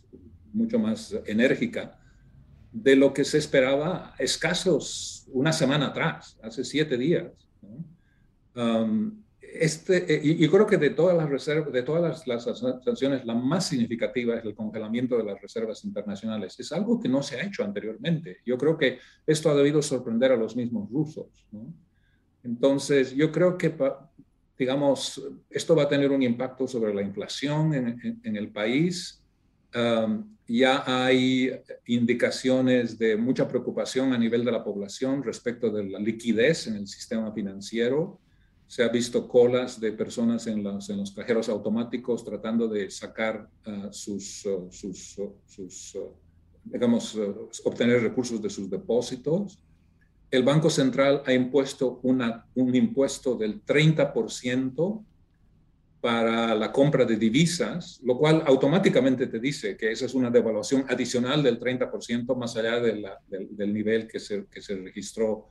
mucho 0.51 0.77
más 0.77 1.15
enérgica 1.25 1.98
de 2.71 2.95
lo 2.95 3.13
que 3.13 3.24
se 3.24 3.38
esperaba 3.38 4.13
escasos 4.19 5.25
una 5.31 5.53
semana 5.53 5.88
atrás, 5.88 6.38
hace 6.43 6.63
siete 6.63 6.98
días. 6.98 7.48
Um, 8.55 9.23
este, 9.41 10.13
eh, 10.13 10.21
y, 10.23 10.47
creo 10.47 10.67
que 10.67 10.77
de 10.77 10.91
todas 10.91 11.17
las 11.17 11.29
reservas, 11.29 11.71
de 11.71 11.81
todas 11.81 12.27
las, 12.27 12.43
sanciones, 12.43 13.25
la 13.25 13.33
más 13.33 13.67
significativa 13.67 14.35
es 14.35 14.45
el 14.45 14.53
congelamiento 14.53 15.17
de 15.17 15.23
las 15.23 15.41
reservas 15.41 15.83
internacionales. 15.85 16.59
Es 16.59 16.71
algo 16.71 16.99
que 16.99 17.09
no 17.09 17.23
se 17.23 17.39
ha 17.39 17.45
hecho 17.45 17.63
anteriormente. 17.63 18.37
Yo 18.45 18.57
creo 18.57 18.77
que 18.77 18.99
esto 19.25 19.49
ha 19.49 19.55
debido 19.55 19.81
sorprender 19.81 20.31
a 20.31 20.37
los 20.37 20.55
mismos 20.55 20.89
rusos. 20.91 21.27
Entonces, 22.43 23.15
yo 23.15 23.31
creo 23.31 23.57
que, 23.57 23.73
digamos, 24.57 25.21
esto 25.49 25.75
va 25.75 25.83
a 25.83 25.89
tener 25.89 26.11
un 26.11 26.21
impacto 26.21 26.67
sobre 26.67 26.93
la 26.93 27.01
inflación 27.01 27.73
en, 27.73 28.35
el 28.35 28.51
país. 28.51 29.23
Ya 30.47 30.83
hay 30.85 31.51
indicaciones 31.85 32.97
de 32.97 33.15
mucha 33.15 33.47
preocupación 33.47 34.13
a 34.13 34.17
nivel 34.17 34.43
de 34.43 34.51
la 34.51 34.63
población 34.63 35.23
respecto 35.23 35.69
de 35.69 35.88
la 35.88 35.99
liquidez 35.99 36.67
en 36.67 36.75
el 36.75 36.88
sistema 36.88 37.31
financiero 37.31 38.19
se 38.69 38.83
ha 38.83 38.88
visto 38.88 39.27
colas 39.27 39.79
de 39.79 39.91
personas 39.93 40.45
en 40.45 40.61
los, 40.61 41.11
cajeros 41.15 41.49
automáticos 41.49 42.23
tratando 42.23 42.67
de 42.67 42.91
sacar 42.91 43.49
uh, 43.65 43.91
sus, 43.91 44.47
digamos, 46.63 47.17
obtener 47.63 48.03
recursos 48.03 48.39
de 48.39 48.47
sus 48.51 48.69
depósitos. 48.69 49.59
El 50.29 50.43
Banco 50.43 50.69
Central 50.69 51.23
ha 51.25 51.33
impuesto 51.33 51.99
un 52.03 52.75
impuesto 52.75 53.35
del 53.35 53.65
30% 53.65 55.03
para 56.01 56.55
la 56.55 56.71
compra 56.71 57.05
de 57.05 57.17
divisas, 57.17 57.99
lo 58.03 58.17
cual 58.17 58.43
automáticamente 58.45 59.27
te 59.27 59.39
dice 59.39 59.75
que 59.75 59.91
esa 59.91 60.05
es 60.05 60.13
una 60.13 60.29
devaluación 60.29 60.85
adicional 60.87 61.43
del 61.43 61.59
30% 61.59 62.35
más 62.37 62.55
allá 62.55 62.79
de 62.79 62.95
la, 62.95 63.19
del, 63.27 63.55
del, 63.55 63.73
nivel 63.73 64.07
que 64.07 64.19
se, 64.19 64.45
que 64.45 64.61
se 64.61 64.75
registró 64.75 65.49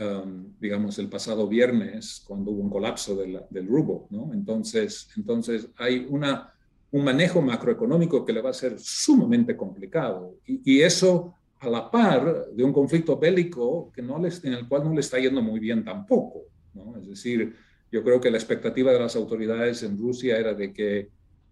Um, 0.00 0.54
digamos, 0.58 0.98
el 0.98 1.08
pasado 1.08 1.46
viernes, 1.46 2.24
cuando 2.26 2.52
hubo 2.52 2.62
un 2.62 2.70
colapso 2.70 3.14
del, 3.16 3.40
del 3.50 3.66
rublo, 3.66 4.06
¿no? 4.08 4.32
Entonces, 4.32 5.08
entonces 5.16 5.68
hay 5.76 6.06
una, 6.08 6.54
un 6.92 7.04
manejo 7.04 7.42
macroeconómico 7.42 8.24
que 8.24 8.32
le 8.32 8.40
va 8.40 8.50
a 8.50 8.54
ser 8.54 8.78
sumamente 8.78 9.56
complicado. 9.56 10.36
Y, 10.46 10.76
y 10.76 10.80
eso 10.80 11.34
a 11.58 11.68
la 11.68 11.90
par 11.90 12.46
de 12.50 12.64
un 12.64 12.72
conflicto 12.72 13.18
bélico 13.18 13.92
que 13.92 14.00
no 14.00 14.18
les, 14.18 14.42
en 14.44 14.54
el 14.54 14.66
cual 14.66 14.84
no 14.84 14.94
le 14.94 15.00
está 15.00 15.18
yendo 15.18 15.42
muy 15.42 15.60
bien 15.60 15.84
tampoco, 15.84 16.44
¿no? 16.72 16.96
Es 16.96 17.06
decir, 17.06 17.54
yo 17.90 18.04
creo 18.04 18.20
que 18.20 18.30
la 18.30 18.38
expectativa 18.38 18.92
de 18.92 19.00
las 19.00 19.16
autoridades 19.16 19.82
en 19.82 19.98
Rusia 19.98 20.38
era 20.38 20.54
de 20.54 20.72
que 20.72 21.08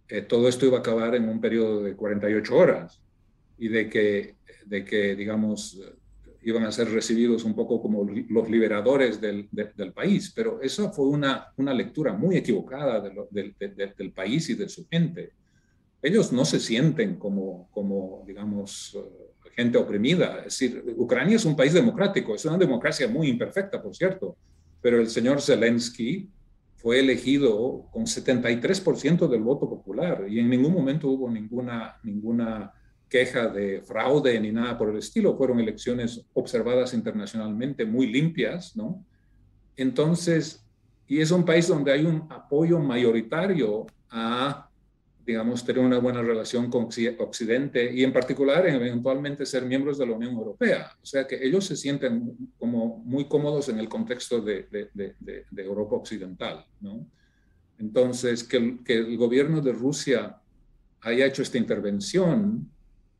eh, 0.08 0.22
todo 0.22 0.48
esto 0.48 0.66
iba 0.66 0.78
a 0.78 0.80
acabar 0.80 1.14
en 1.14 1.28
un 1.28 1.40
periodo 1.40 1.82
de 1.82 1.94
48 1.94 2.56
horas 2.56 3.02
y 3.58 3.68
de 3.68 3.88
que, 3.88 4.36
de 4.66 4.84
que 4.84 5.16
digamos, 5.16 5.80
iban 6.42 6.64
a 6.64 6.72
ser 6.72 6.90
recibidos 6.90 7.44
un 7.44 7.54
poco 7.54 7.82
como 7.82 8.08
los 8.28 8.48
liberadores 8.48 9.20
del, 9.20 9.48
del 9.50 9.92
país, 9.92 10.32
pero 10.34 10.62
esa 10.62 10.90
fue 10.90 11.06
una, 11.06 11.52
una 11.56 11.74
lectura 11.74 12.12
muy 12.12 12.36
equivocada 12.36 13.00
del 13.00 14.12
país 14.12 14.48
y 14.48 14.54
de 14.54 14.68
su 14.68 14.86
gente. 14.88 15.32
Ellos 16.00 16.32
no 16.32 16.44
se 16.44 16.60
sienten 16.60 17.16
como, 17.16 17.68
como 17.72 18.22
digamos, 18.26 18.96
eh, 18.96 19.50
gente 19.56 19.76
oprimida. 19.76 20.38
Es 20.38 20.58
decir, 20.58 20.84
Ucrania 20.96 21.36
es 21.36 21.44
un 21.44 21.56
país 21.56 21.72
democrático, 21.72 22.34
es 22.34 22.44
una 22.44 22.56
democracia 22.56 23.08
muy 23.08 23.28
imperfecta, 23.28 23.82
por 23.82 23.94
cierto, 23.94 24.36
pero 24.80 25.00
el 25.00 25.08
señor 25.08 25.40
Zelensky 25.40 26.30
fue 26.76 27.00
elegido 27.00 27.86
con 27.90 28.04
73% 28.06 29.28
del 29.28 29.42
voto 29.42 29.68
popular 29.68 30.26
y 30.28 30.38
en 30.38 30.48
ningún 30.48 30.72
momento 30.72 31.08
hubo 31.08 31.28
ninguna, 31.28 31.96
ninguna 32.04 32.72
queja 33.08 33.48
de 33.48 33.82
fraude 33.82 34.38
ni 34.40 34.52
nada 34.52 34.78
por 34.78 34.90
el 34.90 34.98
estilo, 34.98 35.36
fueron 35.36 35.58
elecciones 35.60 36.24
observadas 36.34 36.94
internacionalmente 36.94 37.84
muy 37.84 38.06
limpias, 38.06 38.76
¿no? 38.76 39.04
Entonces, 39.76 40.64
y 41.06 41.20
es 41.20 41.30
un 41.30 41.44
país 41.44 41.66
donde 41.66 41.92
hay 41.92 42.04
un 42.04 42.26
apoyo 42.30 42.78
mayoritario 42.78 43.86
a, 44.10 44.67
digamos, 45.28 45.62
tener 45.62 45.84
una 45.84 45.98
buena 45.98 46.22
relación 46.22 46.70
con 46.70 46.88
Occidente 47.18 47.92
y 47.92 48.02
en 48.02 48.14
particular 48.14 48.66
eventualmente 48.66 49.44
ser 49.44 49.66
miembros 49.66 49.98
de 49.98 50.06
la 50.06 50.14
Unión 50.14 50.32
Europea. 50.32 50.90
O 51.02 51.04
sea 51.04 51.26
que 51.26 51.36
ellos 51.46 51.66
se 51.66 51.76
sienten 51.76 52.34
como 52.58 53.02
muy 53.04 53.28
cómodos 53.28 53.68
en 53.68 53.78
el 53.78 53.90
contexto 53.90 54.40
de, 54.40 54.66
de, 54.70 55.14
de, 55.20 55.62
Europa 55.62 55.96
Occidental, 55.96 56.64
¿no? 56.80 57.06
Entonces, 57.78 58.42
que, 58.42 58.78
que 58.82 58.94
el 58.94 59.18
gobierno 59.18 59.60
de 59.60 59.72
Rusia 59.72 60.40
haya 61.02 61.26
hecho 61.26 61.42
esta 61.42 61.58
intervención 61.58 62.66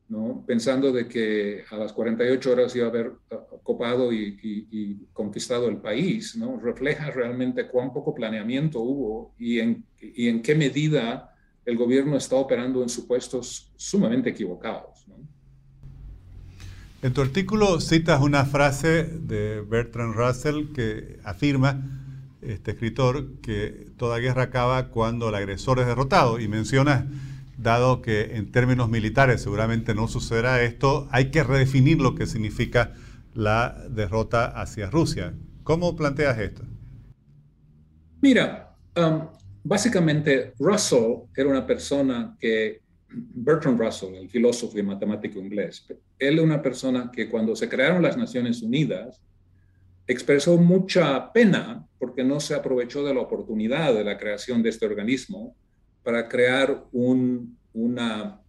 ¿no? 0.07 0.43
pensando 0.47 0.91
de 0.91 1.07
que 1.07 1.63
a 1.69 1.77
las 1.77 1.93
48 1.93 2.51
horas 2.51 2.75
iba 2.75 2.87
a 2.87 2.89
haber 2.89 3.09
uh, 3.09 3.61
copado 3.61 4.11
y, 4.11 5.07
conquistado 5.13 5.69
el 5.69 5.77
país, 5.77 6.35
¿no? 6.35 6.59
refleja 6.59 7.11
realmente 7.11 7.67
cuán 7.67 7.93
poco 7.93 8.15
planeamiento 8.15 8.79
hubo 8.79 9.35
y 9.37 9.59
en, 9.59 9.85
y 10.01 10.27
en 10.27 10.41
qué 10.41 10.55
medida 10.55 11.35
el 11.65 11.77
gobierno 11.77 12.17
está 12.17 12.35
operando 12.35 12.81
en 12.81 12.89
supuestos 12.89 13.71
sumamente 13.75 14.29
equivocados. 14.29 15.05
En 17.01 17.13
tu 17.13 17.21
artículo 17.21 17.79
citas 17.79 18.21
una 18.21 18.43
frase 18.43 19.05
de 19.05 19.61
Bertrand 19.61 20.15
Russell 20.15 20.73
que 20.73 21.19
afirma, 21.23 21.81
este 22.41 22.71
escritor, 22.71 23.39
que 23.41 23.87
toda 23.95 24.19
guerra 24.19 24.43
acaba 24.43 24.89
cuando 24.89 25.29
el 25.29 25.35
agresor 25.35 25.79
es 25.79 25.85
derrotado 25.85 26.39
y 26.39 26.49
menciona 26.49 27.07
dado 27.57 28.01
que 28.01 28.35
en 28.35 28.51
términos 28.51 28.89
militares 28.89 29.41
seguramente 29.41 29.93
no 29.93 30.07
sucederá 30.07 30.61
esto, 30.61 31.07
hay 31.11 31.31
que 31.31 31.43
redefinir 31.43 31.99
lo 32.01 32.15
que 32.15 32.25
significa 32.25 32.93
la 33.33 33.77
derrota 33.89 34.45
hacia 34.45 34.89
Rusia. 34.89 35.33
¿Cómo 35.63 35.95
planteas 35.95 36.37
esto? 36.39 36.63
Mira, 38.21 38.75
um, 38.97 39.27
básicamente 39.63 40.53
Russell 40.59 41.23
era 41.35 41.49
una 41.49 41.65
persona 41.65 42.35
que, 42.39 42.81
Bertrand 43.11 43.79
Russell, 43.79 44.15
el 44.15 44.29
filósofo 44.29 44.77
y 44.77 44.83
matemático 44.83 45.39
inglés, 45.39 45.85
él 45.89 46.33
era 46.33 46.43
una 46.43 46.61
persona 46.61 47.09
que 47.11 47.29
cuando 47.29 47.55
se 47.55 47.67
crearon 47.67 48.03
las 48.03 48.17
Naciones 48.17 48.61
Unidas, 48.61 49.21
expresó 50.07 50.57
mucha 50.57 51.31
pena 51.31 51.87
porque 51.99 52.23
no 52.23 52.39
se 52.39 52.55
aprovechó 52.55 53.03
de 53.03 53.13
la 53.13 53.21
oportunidad 53.21 53.93
de 53.93 54.03
la 54.03 54.17
creación 54.17 54.63
de 54.63 54.69
este 54.69 54.85
organismo 54.85 55.55
para 56.03 56.27
crear 56.27 56.85
una, 56.91 58.41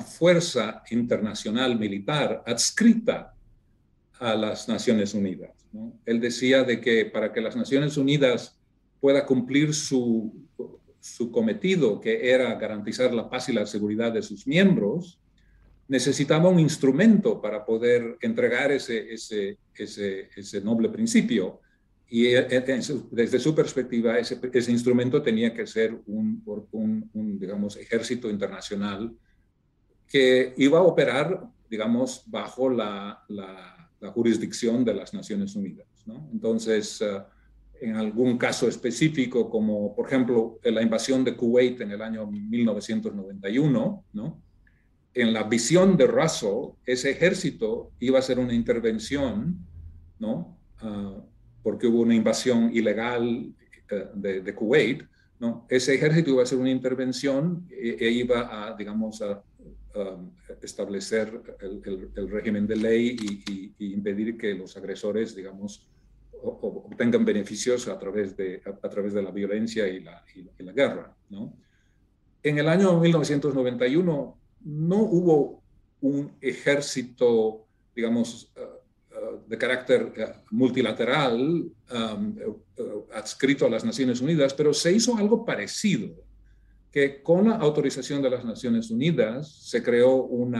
fuerza 0.00 0.82
internacional 0.90 1.78
militar 1.78 2.42
adscrita 2.46 3.34
a 4.18 4.34
las 4.34 4.68
Naciones 4.68 5.12
Unidas. 5.12 5.50
Él 6.06 6.20
decía 6.20 6.62
de 6.62 6.80
que 6.80 7.04
para 7.04 7.32
que 7.32 7.40
las 7.40 7.56
Naciones 7.56 7.96
Unidas 7.96 8.58
pueda 9.00 9.26
cumplir 9.26 9.74
su, 9.74 10.43
su 11.04 11.30
cometido, 11.30 12.00
que 12.00 12.30
era 12.30 12.54
garantizar 12.54 13.12
la 13.12 13.28
paz 13.28 13.50
y 13.50 13.52
la 13.52 13.66
seguridad 13.66 14.10
de 14.10 14.22
sus 14.22 14.46
miembros, 14.46 15.20
necesitaba 15.86 16.48
un 16.48 16.58
instrumento 16.58 17.42
para 17.42 17.62
poder 17.66 18.16
entregar 18.22 18.72
ese, 18.72 19.12
ese, 19.12 19.58
ese, 19.74 20.30
ese 20.34 20.60
noble 20.62 20.88
principio. 20.88 21.60
Y 22.08 22.28
eh, 22.28 22.46
eh, 22.48 22.80
desde 23.10 23.38
su 23.38 23.54
perspectiva, 23.54 24.18
ese, 24.18 24.40
ese 24.50 24.72
instrumento 24.72 25.20
tenía 25.20 25.52
que 25.52 25.66
ser 25.66 25.94
un, 26.06 26.42
un, 26.72 27.38
digamos, 27.38 27.76
ejército 27.76 28.30
internacional 28.30 29.14
que 30.08 30.54
iba 30.56 30.78
a 30.78 30.84
operar, 30.84 31.44
digamos, 31.68 32.22
bajo 32.28 32.70
la, 32.70 33.22
la, 33.28 33.70
jurisdicción 34.14 34.84
de 34.84 34.94
las 34.94 35.12
Naciones 35.12 35.54
Unidas. 35.54 35.86
¿no? 36.06 36.28
Entonces, 36.32 37.00
eh, 37.00 37.22
en 37.84 37.96
algún 37.96 38.38
caso 38.38 38.68
específico, 38.68 39.50
como 39.50 39.94
por 39.94 40.06
ejemplo 40.06 40.58
la 40.62 40.82
invasión 40.82 41.22
de 41.24 41.36
Kuwait 41.36 41.80
en 41.80 41.90
el 41.90 42.02
año 42.02 42.26
1991, 42.26 44.04
¿no? 44.12 44.42
en 45.12 45.32
la 45.32 45.44
visión 45.44 45.96
de 45.96 46.06
Russell, 46.06 46.72
ese 46.84 47.10
ejército 47.10 47.92
iba 48.00 48.18
a 48.18 48.22
ser 48.22 48.38
una 48.38 48.54
intervención 48.54 49.58
¿no? 50.18 50.58
Ah, 50.80 51.22
porque 51.62 51.86
hubo 51.86 52.00
una 52.00 52.14
invasión 52.14 52.70
ilegal 52.74 53.54
eh, 53.90 54.40
de, 54.42 54.54
Kuwait, 54.54 55.02
¿no? 55.38 55.66
ese 55.68 55.94
ejército 55.94 56.30
iba 56.30 56.40
a 56.40 56.44
hacer 56.44 56.58
una 56.58 56.70
intervención 56.70 57.66
e, 57.70 57.96
e 58.00 58.10
iba 58.10 58.66
a, 58.66 58.76
digamos, 58.76 59.22
a, 59.22 59.42
establecer 60.60 61.40
el, 61.60 62.28
régimen 62.28 62.66
de 62.66 62.74
ley 62.74 63.16
y, 63.78 63.92
impedir 63.92 64.36
que 64.36 64.52
los 64.54 64.76
agresores, 64.76 65.36
digamos, 65.36 65.86
obtengan 66.44 67.24
beneficios 67.24 67.88
a 67.88 67.98
través 67.98 68.36
de, 68.36 68.62
a, 68.64 68.88
través 68.88 69.12
de 69.12 69.22
la 69.22 69.30
violencia 69.30 69.88
y 69.88 70.00
la, 70.00 70.22
guerra. 70.72 71.14
En 72.42 72.58
el 72.58 72.68
año 72.68 72.98
1991 73.00 74.38
no 74.64 74.96
hubo 74.96 75.62
un 76.00 76.32
ejército, 76.40 77.66
digamos, 77.94 78.52
de 79.46 79.58
carácter 79.58 80.12
eh, 80.16 80.32
multilateral 80.50 81.40
um, 81.40 82.38
eh, 82.38 82.82
adscrito 83.14 83.66
a 83.66 83.70
las 83.70 83.84
Naciones 83.84 84.20
Unidas, 84.20 84.54
pero 84.54 84.72
se 84.72 84.92
hizo 84.92 85.16
algo 85.16 85.44
parecido, 85.44 86.14
que 86.90 87.22
con 87.22 87.48
la 87.48 87.56
autorización 87.56 88.22
de 88.22 88.30
las 88.30 88.44
Naciones 88.44 88.90
Unidas 88.90 89.52
se 89.52 89.82
creó 89.82 90.14
un, 90.16 90.54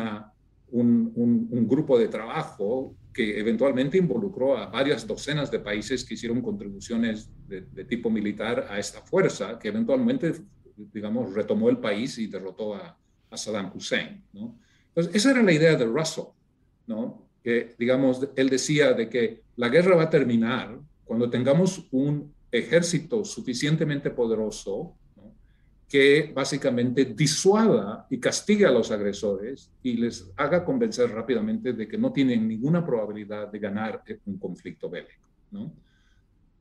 un, 0.71 1.69
grupo 1.69 1.99
de 1.99 2.09
trabajo 2.09 2.95
que 3.14 3.38
eventualmente 3.38 3.97
involucró 3.97 4.59
a 4.59 4.66
varias 4.66 5.06
docenas 5.06 5.50
de 5.50 5.61
países 5.61 6.04
que 6.04 6.14
hicieron 6.14 6.42
contribuciones 6.42 7.30
de, 7.49 7.62
de, 7.62 7.85
tipo 7.85 8.11
militar 8.11 8.66
a 8.68 8.78
esta 8.78 9.00
fuerza, 9.00 9.59
que 9.59 9.68
eventualmente, 9.68 10.35
digamos, 10.92 11.33
retomó 11.33 11.71
el 11.71 11.78
país 11.78 12.18
y 12.18 12.26
derrotó 12.26 12.75
a, 12.75 12.99
a 13.30 13.37
Saddam 13.37 13.71
Hussein. 13.75 14.23
¿no? 14.33 14.59
Entonces, 14.88 15.14
esa 15.14 15.30
era 15.30 15.42
la 15.42 15.52
idea 15.52 15.76
de 15.76 15.87
Russell, 15.87 16.25
¿no? 16.88 17.28
que, 17.42 17.75
digamos, 17.78 18.26
él 18.37 18.50
decía 18.50 18.92
de 18.94 19.09
que 19.09 19.42
la 19.56 19.68
guerra 19.68 19.97
va 19.97 20.04
a 20.04 20.11
terminar 20.11 20.78
cuando 21.04 21.30
tengamos 21.30 21.87
un 21.92 22.35
ejército 22.50 23.25
suficientemente 23.25 24.11
poderoso 24.11 24.97
que 25.88 26.33
básicamente 26.35 27.05
disuada 27.05 28.07
y 28.11 28.19
castigue 28.19 28.67
a 28.67 28.71
los 28.71 28.91
agresores 28.91 29.71
y 29.83 29.97
les 29.97 30.31
haga 30.37 30.64
convencer 30.64 31.11
rápidamente 31.11 31.73
de 31.73 31.87
que 31.87 31.99
no 31.99 32.12
tienen 32.12 32.49
ninguna 32.49 32.85
probabilidad 32.85 33.49
de 33.49 33.59
ganar 33.59 34.03
un 34.26 34.38
conflicto 34.38 34.88
bélico. 34.88 35.29
¿no? 35.50 35.73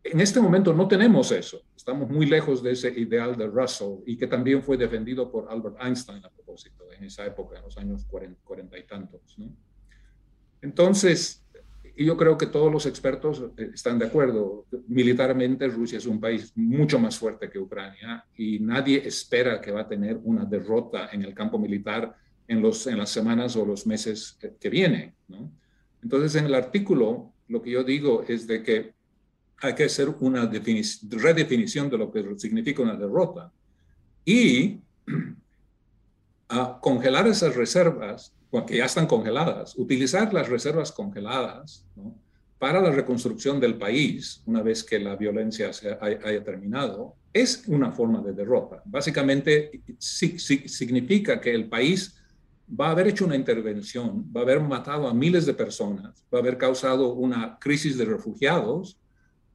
En 0.03 0.19
este 0.19 0.41
momento 0.41 0.73
no 0.73 0.87
tenemos 0.87 1.31
eso. 1.31 1.61
Estamos 1.75 2.09
muy 2.09 2.25
lejos 2.25 2.61
de 2.61 2.71
ese 2.71 2.89
ideal 2.89 3.37
de 3.37 3.47
Russell 3.47 3.99
y 4.05 4.17
que 4.17 4.27
también 4.27 4.61
fue 4.61 4.77
defendido 4.77 5.31
por 5.31 5.49
Albert 5.49 5.77
Einstein 5.81 6.23
a 6.25 6.29
propósito 6.29 6.91
en 6.91 7.05
esa 7.05 7.25
época, 7.25 7.57
en 7.57 7.63
los 7.63 7.77
años 7.77 8.05
40, 8.05 8.41
40 8.43 8.77
y 8.77 8.83
tantos. 8.83 9.21
¿no? 9.37 9.55
Entonces, 10.61 11.42
y 11.95 12.05
yo 12.05 12.17
creo 12.17 12.37
que 12.37 12.47
todos 12.47 12.71
los 12.71 12.85
expertos 12.85 13.43
eh, 13.57 13.69
están 13.73 13.99
de 13.99 14.07
acuerdo. 14.07 14.65
Militarmente 14.87 15.67
Rusia 15.67 15.99
es 15.99 16.07
un 16.07 16.19
país 16.19 16.51
mucho 16.55 16.97
más 16.99 17.17
fuerte 17.17 17.49
que 17.49 17.59
Ucrania 17.59 18.25
y 18.35 18.59
nadie 18.59 19.05
espera 19.05 19.61
que 19.61 19.71
va 19.71 19.81
a 19.81 19.87
tener 19.87 20.19
una 20.23 20.45
derrota 20.45 21.09
en 21.11 21.23
el 21.23 21.33
campo 21.33 21.59
militar 21.59 22.15
en, 22.47 22.61
los, 22.61 22.87
en 22.87 22.97
las 22.97 23.09
semanas 23.09 23.55
o 23.55 23.65
los 23.65 23.85
meses 23.85 24.37
que, 24.59 24.69
vienen. 24.69 25.13
¿no? 25.27 25.51
Entonces, 26.01 26.35
en 26.35 26.45
el 26.45 26.55
artículo, 26.55 27.31
lo 27.47 27.61
que 27.61 27.71
yo 27.71 27.83
digo 27.83 28.23
es 28.27 28.47
de 28.47 28.63
que 28.63 28.93
hay 29.61 29.75
que 29.75 29.85
hacer 29.85 30.09
una 30.19 30.45
redefinición 30.45 31.89
de 31.89 31.97
lo 31.97 32.11
que 32.11 32.25
significa 32.37 32.81
una 32.81 32.95
derrota 32.95 33.51
y 34.25 34.79
a 36.49 36.79
congelar 36.81 37.27
esas 37.27 37.55
reservas 37.55 38.33
que 38.61 38.77
ya 38.77 38.85
están 38.85 39.07
congeladas, 39.07 39.75
utilizar 39.77 40.31
las 40.31 40.47
reservas 40.47 40.91
congeladas 40.91 41.87
para 42.59 42.79
la 42.79 42.91
reconstrucción 42.91 43.59
del 43.59 43.77
país 43.77 44.41
una 44.45 44.61
vez 44.61 44.83
que 44.83 44.99
la 44.99 45.15
violencia 45.15 45.73
se 45.73 45.97
haya, 45.99 46.43
terminado, 46.43 47.15
es 47.33 47.63
una 47.67 47.91
forma 47.91 48.21
de 48.21 48.33
derrota. 48.33 48.81
Básicamente 48.85 49.81
significa 49.97 51.41
que 51.41 51.53
el 51.53 51.67
país 51.67 52.15
va 52.79 52.87
a 52.87 52.91
haber 52.91 53.07
hecho 53.07 53.25
una 53.25 53.35
intervención, 53.35 54.31
va 54.33 54.41
a 54.41 54.43
haber 54.43 54.61
matado 54.61 55.07
a 55.07 55.13
miles 55.13 55.45
de 55.45 55.55
personas, 55.55 56.23
va 56.33 56.37
a 56.37 56.41
haber 56.41 56.57
causado 56.57 57.13
una 57.13 57.57
crisis 57.59 57.97
de 57.97 58.05
refugiados 58.05 58.99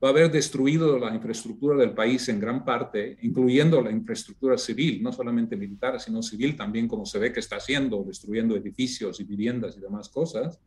va 0.02 0.08
a 0.08 0.10
haber 0.12 0.30
destruido 0.30 0.98
la 0.98 1.14
infraestructura 1.14 1.76
del 1.76 1.92
país 1.92 2.28
en 2.28 2.38
gran 2.38 2.64
parte, 2.64 3.18
incluyendo 3.22 3.80
la 3.82 3.90
infraestructura 3.90 4.56
civil, 4.56 5.02
no 5.02 5.12
solamente 5.12 5.56
militar, 5.56 6.00
sino 6.00 6.22
civil 6.22 6.56
también, 6.56 6.86
como 6.86 7.04
se 7.04 7.18
ve 7.18 7.32
que 7.32 7.40
está 7.40 7.56
haciendo, 7.56 8.04
destruyendo 8.04 8.54
edificios 8.56 9.18
y 9.18 9.24
viviendas 9.24 9.76
y 9.76 9.80
demás 9.80 10.08
cosas. 10.08 10.60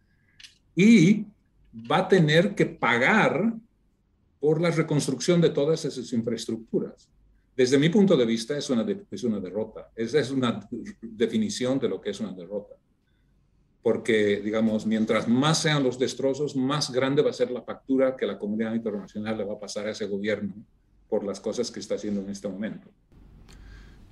Y 0.75 1.25
va 1.89 2.00
a 2.00 2.07
tener 2.07 2.55
que 2.55 2.65
pagar 2.65 3.53
por 4.39 4.59
la 4.59 4.71
reconstrucción 4.71 5.39
de 5.39 5.51
todas 5.51 5.85
esas 5.85 6.11
infraestructuras. 6.11 7.07
Desde 7.55 7.77
mi 7.77 7.89
punto 7.89 8.17
de 8.17 8.25
vista, 8.25 8.57
es 8.57 8.69
una, 8.69 8.85
es 9.09 9.23
una 9.23 9.39
derrota. 9.39 9.91
Esa 9.95 10.19
es 10.19 10.31
una 10.31 10.59
definición 11.01 11.79
de 11.79 11.88
lo 11.88 12.01
que 12.01 12.10
es 12.10 12.19
una 12.19 12.34
derrota 12.34 12.81
porque, 13.84 14.41
digamos, 14.44 14.86
mientras 14.86 15.28
más 15.28 15.62
sean 15.62 15.84
los 15.84 15.98
destrozos, 15.98 16.56
más 16.56 16.91
grande 16.91 17.22
va 17.22 17.32
a 17.32 17.34
ser 17.34 17.50
la 17.52 17.63
factura 17.63 18.15
que 18.15 18.28
la 18.28 18.38
comunidad 18.38 18.74
internacional 18.76 19.38
le 19.38 19.44
va 19.44 19.54
a 19.54 19.60
pasar 19.60 19.88
a 19.88 19.91
ese 19.91 20.06
gobierno 20.06 20.54
por 21.10 21.24
las 21.24 21.39
cosas 21.39 21.72
que 21.72 21.80
está 21.80 21.96
haciendo 21.96 22.22
en 22.22 22.30
este 22.30 22.48
momento. 22.48 22.88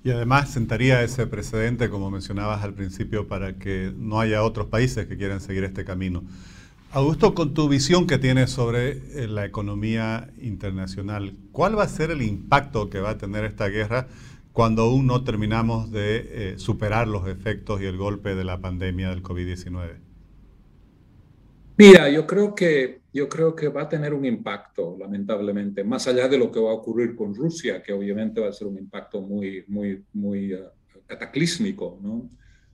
Y 0.02 0.10
además 0.10 0.50
sentaría 0.50 1.02
ese 1.02 1.26
precedente, 1.26 1.90
como 1.90 2.10
mencionabas 2.10 2.64
al 2.64 2.74
principio, 2.74 3.28
para 3.28 3.58
que 3.58 3.92
no 3.96 4.18
haya 4.18 4.42
otros 4.42 4.66
países 4.66 5.06
que 5.06 5.16
quieran 5.16 5.40
seguir 5.40 5.62
este 5.64 5.84
camino. 5.84 6.24
Augusto, 6.92 7.34
con 7.34 7.54
tu 7.54 7.68
visión 7.68 8.08
que 8.08 8.18
tienes 8.18 8.50
sobre 8.50 8.90
eh, 8.90 9.28
la 9.28 9.44
economía 9.44 10.30
internacional, 10.40 11.36
¿cuál 11.52 11.78
va 11.78 11.84
a 11.84 11.88
ser 11.88 12.10
el 12.10 12.22
impacto 12.22 12.90
que 12.90 12.98
va 12.98 13.10
a 13.10 13.18
tener 13.18 13.44
esta 13.44 13.68
guerra 13.68 14.08
cuando 14.52 14.82
aún 14.82 15.06
no 15.06 15.22
terminamos 15.22 15.90
de 15.90 16.52
eh, 16.52 16.58
superar 16.58 17.06
los 17.06 17.28
efectos 17.28 17.80
y 17.80 17.86
el 17.86 17.96
golpe 17.96 18.34
de 18.34 18.44
la 18.44 18.60
pandemia 18.60 19.10
del 19.10 19.22
COVID-19? 19.22 19.98
Mira, 21.76 22.10
yo 22.10 22.26
creo, 22.26 22.54
que, 22.54 23.00
yo 23.12 23.28
creo 23.28 23.54
que 23.54 23.68
va 23.68 23.82
a 23.82 23.88
tener 23.88 24.12
un 24.12 24.26
impacto, 24.26 24.96
lamentablemente, 24.98 25.82
más 25.82 26.06
allá 26.06 26.28
de 26.28 26.36
lo 26.36 26.50
que 26.52 26.60
va 26.60 26.72
a 26.72 26.74
ocurrir 26.74 27.16
con 27.16 27.34
Rusia, 27.34 27.82
que 27.82 27.92
obviamente 27.92 28.40
va 28.40 28.48
a 28.48 28.52
ser 28.52 28.66
un 28.66 28.76
impacto 28.76 29.22
muy, 29.22 29.64
muy, 29.66 30.04
muy 30.12 30.52
uh, 30.52 30.66
cataclísmico, 31.06 31.98
¿no? 32.02 32.28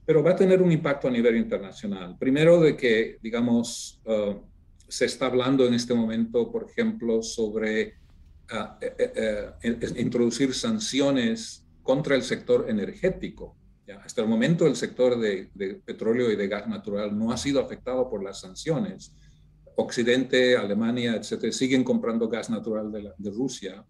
Pero 0.05 0.25
va 0.25 0.33
a 0.33 0.37
tener 0.37 0.61
un 0.61 0.73
impacto 0.73 1.07
a 1.07 1.11
nivel 1.11 1.37
internacional. 1.37 2.17
Primero 2.19 2.61
de 2.61 2.77
que, 2.77 3.19
digamos, 3.23 4.01
uh, 4.07 4.41
se 4.89 5.05
está 5.05 5.27
hablando 5.27 5.67
en 5.67 5.75
este 5.75 5.95
momento, 5.95 6.51
por 6.51 6.67
ejemplo, 6.69 7.23
sobre 7.23 7.95
uh, 8.51 9.99
introducir 9.99 10.53
sanciones 10.53 11.66
contra 11.87 12.17
el 12.17 12.23
sector 12.25 12.67
energético. 12.69 13.57
¿ya? 13.87 14.01
Hasta 14.05 14.21
el 14.21 14.29
momento 14.29 14.67
el 14.67 14.75
sector 14.75 15.19
de, 15.19 15.49
petróleo 15.85 16.33
y 16.33 16.37
de 16.37 16.49
gas 16.49 16.67
natural 16.67 17.17
no 17.17 17.31
ha 17.31 17.37
sido 17.37 17.61
afectado 17.61 18.11
por 18.11 18.25
las 18.25 18.41
sanciones. 18.41 19.15
Occidente, 19.77 20.57
Alemania, 20.57 21.15
etcétera, 21.15 21.53
siguen 21.53 21.85
comprando 21.85 22.29
gas 22.29 22.51
natural 22.51 22.91
de, 22.91 23.31
Rusia. 23.31 23.85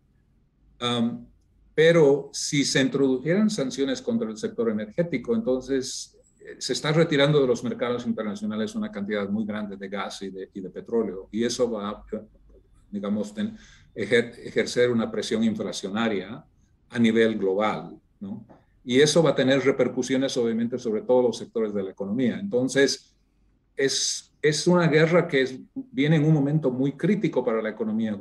pero 1.75 2.29
si 2.33 2.65
se 2.65 2.83
introdujeran 2.83 3.49
sanciones 3.49 4.03
contra 4.03 4.29
el 4.29 4.37
sector 4.37 4.69
energético, 4.71 5.35
entonces 5.35 6.17
eh, 6.41 6.57
se 6.59 6.75
está 6.75 6.93
retirando 6.93 7.41
de 7.41 7.47
los 7.47 7.65
mercados 7.65 8.07
internacionales 8.07 8.75
una 8.75 8.91
cantidad 8.91 9.29
muy 9.29 9.47
grande 9.47 9.77
de 9.77 9.89
gas 9.89 10.21
y 10.21 10.31
de, 10.31 10.51
y 10.53 10.61
de 10.61 10.71
petróleo. 10.71 11.29
Y 11.33 11.45
eso 11.45 11.71
va 11.71 11.89
a, 11.91 12.05
digamos, 12.91 13.33
ejercer 13.95 14.91
una 14.91 15.11
presión 15.11 15.43
inflacionaria 15.45 16.45
a 16.91 16.99
nivel 16.99 17.39
global, 17.39 17.99
¿no? 18.21 18.45
Y 18.85 19.01
eso 19.01 19.21
va 19.21 19.31
a 19.31 19.35
tener 19.35 19.65
repercusiones 19.65 20.37
obviamente 20.37 20.79
sobre 20.79 21.03
todos 21.03 21.25
los 21.25 21.37
sectores 21.37 21.75
de 21.75 21.83
la 21.83 21.91
economía. 21.91 22.39
Entonces, 22.39 23.17
es, 23.77 24.33
es 24.41 24.67
una 24.69 24.87
guerra 24.87 25.27
que 25.27 25.59
viene 25.75 26.17
en 26.17 26.25
un 26.25 26.33
momento 26.33 26.71
muy 26.71 26.93
crítico 26.93 27.45
para 27.45 27.61
la 27.61 27.71
economía 27.71 28.17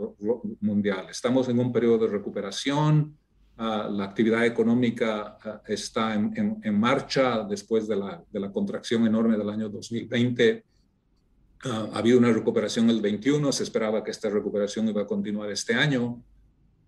mundial. 0.62 1.06
Estamos 1.10 1.48
en 1.50 1.60
un 1.60 1.72
periodo 1.72 2.00
de 2.00 2.14
recuperación, 2.14 3.16
uh, 3.60 3.92
la 3.92 4.06
actividad 4.06 4.44
económica 4.44 5.38
uh, 5.46 5.72
está 5.72 6.16
en, 6.16 6.60
en, 6.64 6.80
marcha 6.80 7.44
después 7.44 7.88
de 7.88 7.98
la, 7.98 8.24
de 8.32 8.40
la, 8.40 8.52
contracción 8.52 9.06
enorme 9.06 9.38
del 9.38 9.50
año 9.52 9.70
2020. 9.70 10.64
Uh, 11.64 11.70
ah, 11.70 11.90
ha 11.94 12.00
habido 12.00 12.18
una 12.18 12.34
recuperación 12.34 12.90
el 12.90 13.02
21, 13.02 13.52
se 13.52 13.62
esperaba 13.62 14.04
que 14.04 14.10
esta 14.10 14.30
recuperación 14.30 14.88
iba 14.90 15.04
a 15.04 15.08
continuar 15.08 15.52
este 15.52 15.76
año. 15.76 16.24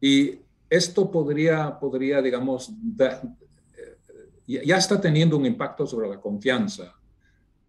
Y 0.01 0.39
esto 0.69 1.09
podría, 1.09 1.77
podría 1.79 2.21
digamos, 2.21 2.73
eh, 2.99 4.65
ya 4.65 4.77
está 4.77 4.99
teniendo 4.99 5.37
un 5.37 5.45
impacto 5.45 5.85
sobre 5.85 6.09
la 6.09 6.19
confianza. 6.19 6.93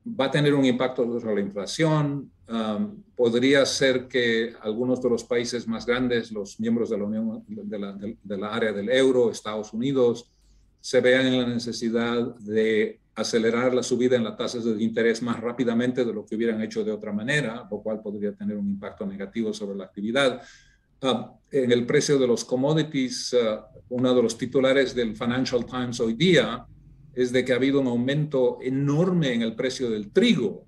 Va 0.08 0.26
a 0.26 0.30
tener 0.30 0.54
un 0.54 0.64
impacto 0.64 1.20
sobre 1.20 1.34
la 1.34 1.40
inflación. 1.40 2.30
Um, 2.48 3.02
podría 3.14 3.66
ser 3.66 4.08
que 4.08 4.54
algunos 4.62 5.02
de 5.02 5.10
los 5.10 5.24
países 5.24 5.68
más 5.68 5.84
grandes, 5.84 6.32
los 6.32 6.58
miembros 6.58 6.88
de 6.88 6.98
la 6.98 7.04
Unión, 7.04 7.44
de 7.46 7.78
la, 7.78 7.92
de 7.92 8.38
la 8.38 8.54
área 8.54 8.72
del 8.72 8.88
euro, 8.90 9.30
Estados 9.30 9.72
Unidos, 9.74 10.32
se 10.80 11.00
vean 11.00 11.26
en 11.26 11.38
la 11.38 11.46
necesidad 11.46 12.36
de 12.36 13.00
acelerar 13.14 13.74
la 13.74 13.82
subida 13.82 14.16
en 14.16 14.24
las 14.24 14.36
tasas 14.36 14.64
de 14.64 14.82
interés 14.82 15.20
más 15.22 15.40
rápidamente 15.40 16.04
de 16.04 16.12
lo 16.12 16.24
que 16.24 16.36
hubieran 16.36 16.62
hecho 16.62 16.84
de 16.84 16.92
otra 16.92 17.12
manera, 17.12 17.66
lo 17.68 17.82
cual 17.82 18.00
podría 18.00 18.32
tener 18.32 18.56
un 18.56 18.68
impacto 18.68 19.04
negativo 19.04 19.52
sobre 19.52 19.76
la 19.76 19.84
actividad. 19.84 20.40
Ah, 21.00 21.32
en 21.50 21.70
el 21.70 21.86
precio 21.86 22.18
de 22.18 22.26
los 22.26 22.44
commodities, 22.44 23.34
ah, 23.34 23.68
uno 23.88 24.14
de 24.14 24.22
los 24.22 24.36
titulares 24.36 24.94
del 24.94 25.16
Financial 25.16 25.64
Times 25.64 26.00
hoy 26.00 26.14
día 26.14 26.66
es 27.14 27.32
de 27.32 27.44
que 27.44 27.52
ha 27.52 27.56
habido 27.56 27.80
un 27.80 27.86
aumento 27.86 28.58
enorme 28.60 29.32
en 29.32 29.42
el 29.42 29.54
precio 29.54 29.90
del 29.90 30.10
trigo. 30.10 30.66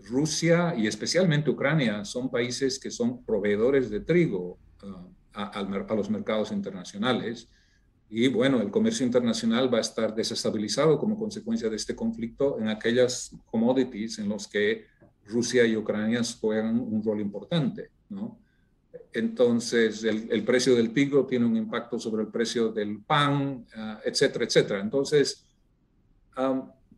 Rusia 0.00 0.74
y 0.76 0.86
especialmente 0.86 1.50
Ucrania 1.50 2.04
son 2.04 2.30
países 2.30 2.78
que 2.78 2.90
son 2.90 3.24
proveedores 3.24 3.90
de 3.90 4.00
trigo 4.00 4.58
ah, 4.82 5.08
a, 5.32 5.60
a, 5.60 5.94
los 5.94 6.08
mercados 6.08 6.52
internacionales. 6.52 7.48
Y 8.08 8.28
bueno, 8.28 8.60
el 8.60 8.70
comercio 8.70 9.04
internacional 9.04 9.72
va 9.72 9.78
a 9.78 9.80
estar 9.80 10.14
desestabilizado 10.14 10.98
como 10.98 11.18
consecuencia 11.18 11.68
de 11.68 11.76
este 11.76 11.96
conflicto 11.96 12.60
en 12.60 12.68
aquellas 12.68 13.34
commodities 13.46 14.20
en 14.20 14.28
los 14.28 14.46
que 14.46 14.84
Rusia 15.24 15.66
y 15.66 15.76
Ucrania 15.76 16.20
juegan 16.40 16.78
un 16.78 17.02
rol 17.02 17.20
importante, 17.20 17.90
¿no? 18.08 18.43
Entonces 19.12 20.04
el, 20.04 20.44
precio 20.44 20.74
del 20.74 20.92
trigo 20.92 21.26
tiene 21.26 21.46
un 21.46 21.56
impacto 21.56 21.98
sobre 21.98 22.22
el 22.22 22.28
precio 22.28 22.70
del 22.70 23.00
pan, 23.02 23.64
ah, 23.76 24.00
etcétera, 24.04 24.44
etcétera. 24.44 24.80
Entonces, 24.80 25.46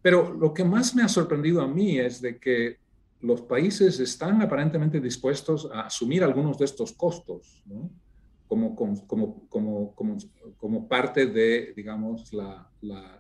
pero 0.03 0.33
lo 0.33 0.55
que 0.55 0.65
más 0.65 0.95
me 0.95 1.03
ha 1.03 1.09
sorprendido 1.09 1.61
a 1.61 1.69
mí 1.69 1.99
es 1.99 2.21
de 2.21 2.39
que 2.39 2.79
los 3.21 3.43
países 3.43 3.99
están 4.01 4.41
aparentemente 4.43 5.01
dispuestos 5.01 5.69
a 5.73 5.83
asumir 5.83 6.23
algunos 6.23 6.59
de 6.59 6.65
estos 6.65 6.93
costos, 6.93 7.63
¿no? 7.67 7.91
como, 8.47 8.77
como, 8.77 9.49
como, 9.49 9.95
como, 10.57 10.89
parte 10.89 11.27
de, 11.27 11.73
digamos, 11.75 12.33
la, 12.33 12.71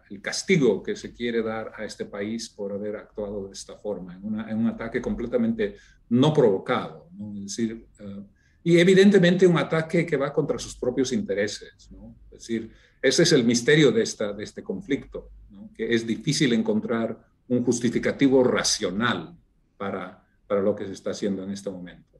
el 0.08 0.22
castigo 0.22 0.82
que 0.82 0.94
se 0.94 1.12
quiere 1.12 1.42
dar 1.42 1.72
a 1.76 1.84
este 1.84 2.06
país 2.06 2.48
por 2.48 2.72
haber 2.72 2.96
actuado 2.96 3.46
de 3.46 3.52
esta 3.52 3.76
forma, 3.76 4.14
en, 4.14 4.24
una, 4.24 4.50
en 4.50 4.58
un 4.58 4.68
ataque 4.68 5.02
completamente 5.02 5.76
no 6.10 6.32
provocado. 6.32 7.08
¿no? 7.12 7.34
Es 7.34 7.42
decir, 7.42 7.86
eh, 7.98 8.22
y 8.66 8.80
evidentemente 8.80 9.46
un 9.46 9.58
ataque 9.58 10.04
que 10.04 10.16
va 10.16 10.32
contra 10.32 10.58
sus 10.58 10.74
propios 10.74 11.12
intereses. 11.12 11.88
¿no? 11.92 12.16
Es 12.24 12.40
decir, 12.40 12.72
ese 13.00 13.22
es 13.22 13.30
el 13.30 13.44
misterio 13.44 13.92
de, 13.92 14.02
esta, 14.02 14.32
de 14.32 14.42
este 14.42 14.64
conflicto, 14.64 15.30
¿no? 15.50 15.70
que 15.72 15.94
es 15.94 16.04
difícil 16.04 16.52
encontrar 16.52 17.16
un 17.46 17.62
justificativo 17.62 18.42
racional 18.42 19.36
para, 19.76 20.26
para 20.48 20.62
lo 20.62 20.74
que 20.74 20.84
se 20.84 20.94
está 20.94 21.12
haciendo 21.12 21.44
en 21.44 21.52
este 21.52 21.70
momento. 21.70 22.18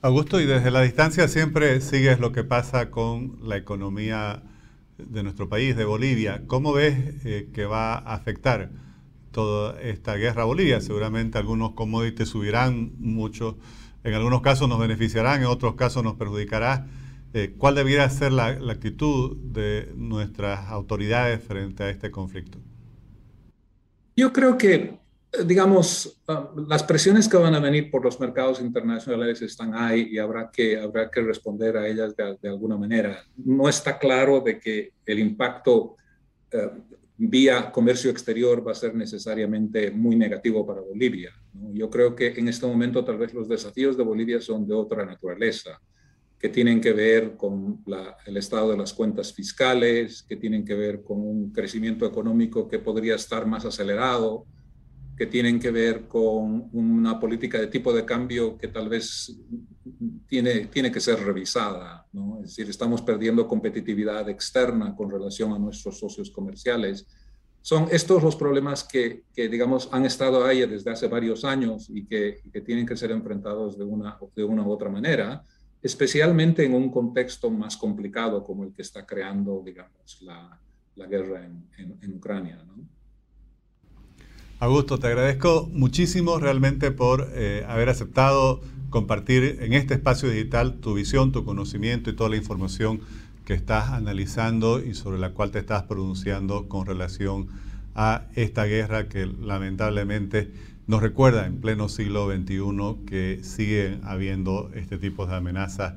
Augusto, 0.00 0.40
y 0.40 0.46
desde 0.46 0.70
la 0.70 0.80
distancia 0.80 1.28
siempre 1.28 1.82
sigues 1.82 2.18
lo 2.18 2.32
que 2.32 2.42
pasa 2.42 2.90
con 2.90 3.40
la 3.46 3.58
economía 3.58 4.42
de 4.96 5.22
nuestro 5.22 5.50
país, 5.50 5.76
de 5.76 5.84
Bolivia. 5.84 6.44
¿Cómo 6.46 6.72
ves 6.72 7.26
eh, 7.26 7.50
que 7.52 7.66
va 7.66 7.92
a 7.92 8.14
afectar 8.14 8.70
toda 9.32 9.78
esta 9.82 10.14
guerra 10.14 10.44
a 10.44 10.46
Bolivia? 10.46 10.80
Seguramente 10.80 11.36
algunos 11.36 11.72
commodities 11.72 12.30
subirán 12.30 12.92
mucho, 12.96 13.58
en 14.04 14.14
algunos 14.14 14.42
casos 14.42 14.68
nos 14.68 14.78
beneficiarán, 14.78 15.40
en 15.40 15.46
otros 15.46 15.74
casos 15.74 16.02
nos 16.02 16.14
perjudicará. 16.14 16.86
Eh, 17.32 17.54
¿Cuál 17.56 17.76
debería 17.76 18.08
ser 18.10 18.32
la 18.32 18.46
actitud 18.46 19.36
de 19.36 19.92
nuestras 19.94 20.68
autoridades 20.68 21.42
frente 21.42 21.84
a 21.84 21.90
este 21.90 22.10
conflicto? 22.10 22.58
Yo 24.16 24.32
creo 24.32 24.58
que 24.58 25.00
digamos, 25.46 26.20
ah, 26.28 26.50
las 26.68 26.82
presiones 26.82 27.28
que 27.28 27.36
van 27.36 27.54
a 27.54 27.60
venir 27.60 27.90
por 27.90 28.04
los 28.04 28.18
mercados 28.18 28.60
internacionales 28.60 29.40
están 29.42 29.74
ahí 29.74 30.08
y 30.10 30.18
habrá 30.18 30.50
que, 30.50 30.78
habrá 30.78 31.10
que 31.10 31.20
responder 31.20 31.76
a 31.76 31.86
ellas 31.86 32.14
de, 32.16 32.48
alguna 32.48 32.76
manera. 32.76 33.22
No 33.36 33.68
está 33.68 33.98
claro 33.98 34.40
de 34.40 34.58
que 34.58 34.92
el 35.06 35.18
impacto 35.18 35.96
eh, 36.50 36.70
vía 37.16 37.70
comercio 37.70 38.10
exterior 38.10 38.66
va 38.66 38.72
a 38.72 38.74
ser 38.74 38.94
necesariamente 38.94 39.90
muy 39.90 40.16
negativo 40.16 40.66
para 40.66 40.80
Bolivia. 40.80 41.32
Yo 41.72 41.90
creo 41.90 42.14
que 42.14 42.28
en 42.36 42.48
este 42.48 42.66
momento 42.66 43.04
tal 43.04 43.18
vez 43.18 43.34
los 43.34 43.48
desafíos 43.48 43.96
de 43.96 44.04
Bolivia 44.04 44.40
son 44.40 44.66
de 44.66 44.74
otra 44.74 45.04
naturaleza 45.04 45.80
que 46.38 46.48
tienen 46.48 46.80
que 46.80 46.94
ver 46.94 47.36
con 47.36 47.84
el 48.24 48.36
estado 48.38 48.70
de 48.70 48.78
las 48.78 48.94
cuentas 48.94 49.32
fiscales, 49.32 50.22
que 50.22 50.36
tienen 50.36 50.64
que 50.64 50.74
ver 50.74 51.02
con 51.02 51.20
un 51.20 51.52
crecimiento 51.52 52.06
económico 52.06 52.66
que 52.66 52.78
podría 52.78 53.16
estar 53.16 53.46
más 53.46 53.66
acelerado, 53.66 54.46
que 55.18 55.26
tienen 55.26 55.60
que 55.60 55.70
ver 55.70 56.08
con 56.08 56.70
una 56.72 57.20
política 57.20 57.60
de 57.60 57.66
tipo 57.66 57.92
de 57.92 58.06
cambio 58.06 58.56
que 58.56 58.68
tal 58.68 58.88
vez 58.88 59.38
tiene, 60.26 60.68
tiene 60.68 60.90
que 60.90 60.98
ser 60.98 61.20
revisada. 61.22 62.06
¿no? 62.10 62.38
Es 62.38 62.56
decir, 62.56 62.70
estamos 62.70 63.02
perdiendo 63.02 63.46
competitividad 63.46 64.26
externa 64.30 64.96
con 64.96 65.10
relación 65.10 65.52
a 65.52 65.58
nuestros 65.58 65.98
socios 65.98 66.30
comerciales. 66.30 67.06
Son 67.62 67.88
estos 67.90 68.22
los 68.22 68.36
problemas 68.36 68.84
que, 68.84 69.24
que 69.34 69.48
digamos, 69.48 69.88
han 69.92 70.06
estado 70.06 70.44
ahí 70.44 70.66
desde 70.66 70.90
hace 70.90 71.08
varios 71.08 71.44
años 71.44 71.90
y 71.90 72.06
que, 72.06 72.40
que, 72.52 72.60
tienen 72.62 72.86
que 72.86 72.96
ser 72.96 73.10
enfrentados 73.10 73.76
de 73.78 73.84
una, 73.84 74.18
de 74.34 74.44
una 74.44 74.62
u 74.62 74.70
otra 74.70 74.88
manera, 74.88 75.44
especialmente 75.82 76.64
en 76.64 76.74
un 76.74 76.90
contexto 76.90 77.50
más 77.50 77.76
complicado 77.76 78.42
como 78.44 78.64
el 78.64 78.72
que 78.72 78.82
está 78.82 79.04
creando, 79.04 79.62
digamos, 79.64 80.22
la, 80.22 80.58
la 80.96 81.06
guerra 81.06 81.44
en, 81.44 81.98
en, 82.00 82.14
Ucrania. 82.14 82.62
¿no? 82.66 82.84
Augusto, 84.58 84.98
te 84.98 85.06
agradezco 85.06 85.68
muchísimo 85.72 86.38
realmente 86.38 86.90
por 86.90 87.30
eh, 87.32 87.64
haber 87.66 87.88
aceptado 87.88 88.60
compartir 88.90 89.58
en 89.60 89.72
este 89.72 89.94
espacio 89.94 90.28
digital 90.28 90.80
tu 90.80 90.94
visión, 90.94 91.32
tu 91.32 91.44
conocimiento 91.44 92.10
y 92.10 92.16
toda 92.16 92.30
la 92.30 92.36
información 92.36 93.00
que 93.50 93.54
estás 93.54 93.88
analizando 93.88 94.78
y 94.78 94.94
sobre 94.94 95.18
la 95.18 95.30
cual 95.30 95.50
te 95.50 95.58
estás 95.58 95.82
pronunciando 95.82 96.68
con 96.68 96.86
relación 96.86 97.48
a 97.96 98.28
esta 98.36 98.64
guerra 98.64 99.08
que 99.08 99.26
lamentablemente 99.26 100.52
nos 100.86 101.02
recuerda 101.02 101.46
en 101.46 101.60
pleno 101.60 101.88
siglo 101.88 102.30
XXI 102.30 103.04
que 103.06 103.40
sigue 103.42 103.98
habiendo 104.04 104.70
este 104.76 104.98
tipo 104.98 105.26
de 105.26 105.34
amenazas 105.34 105.94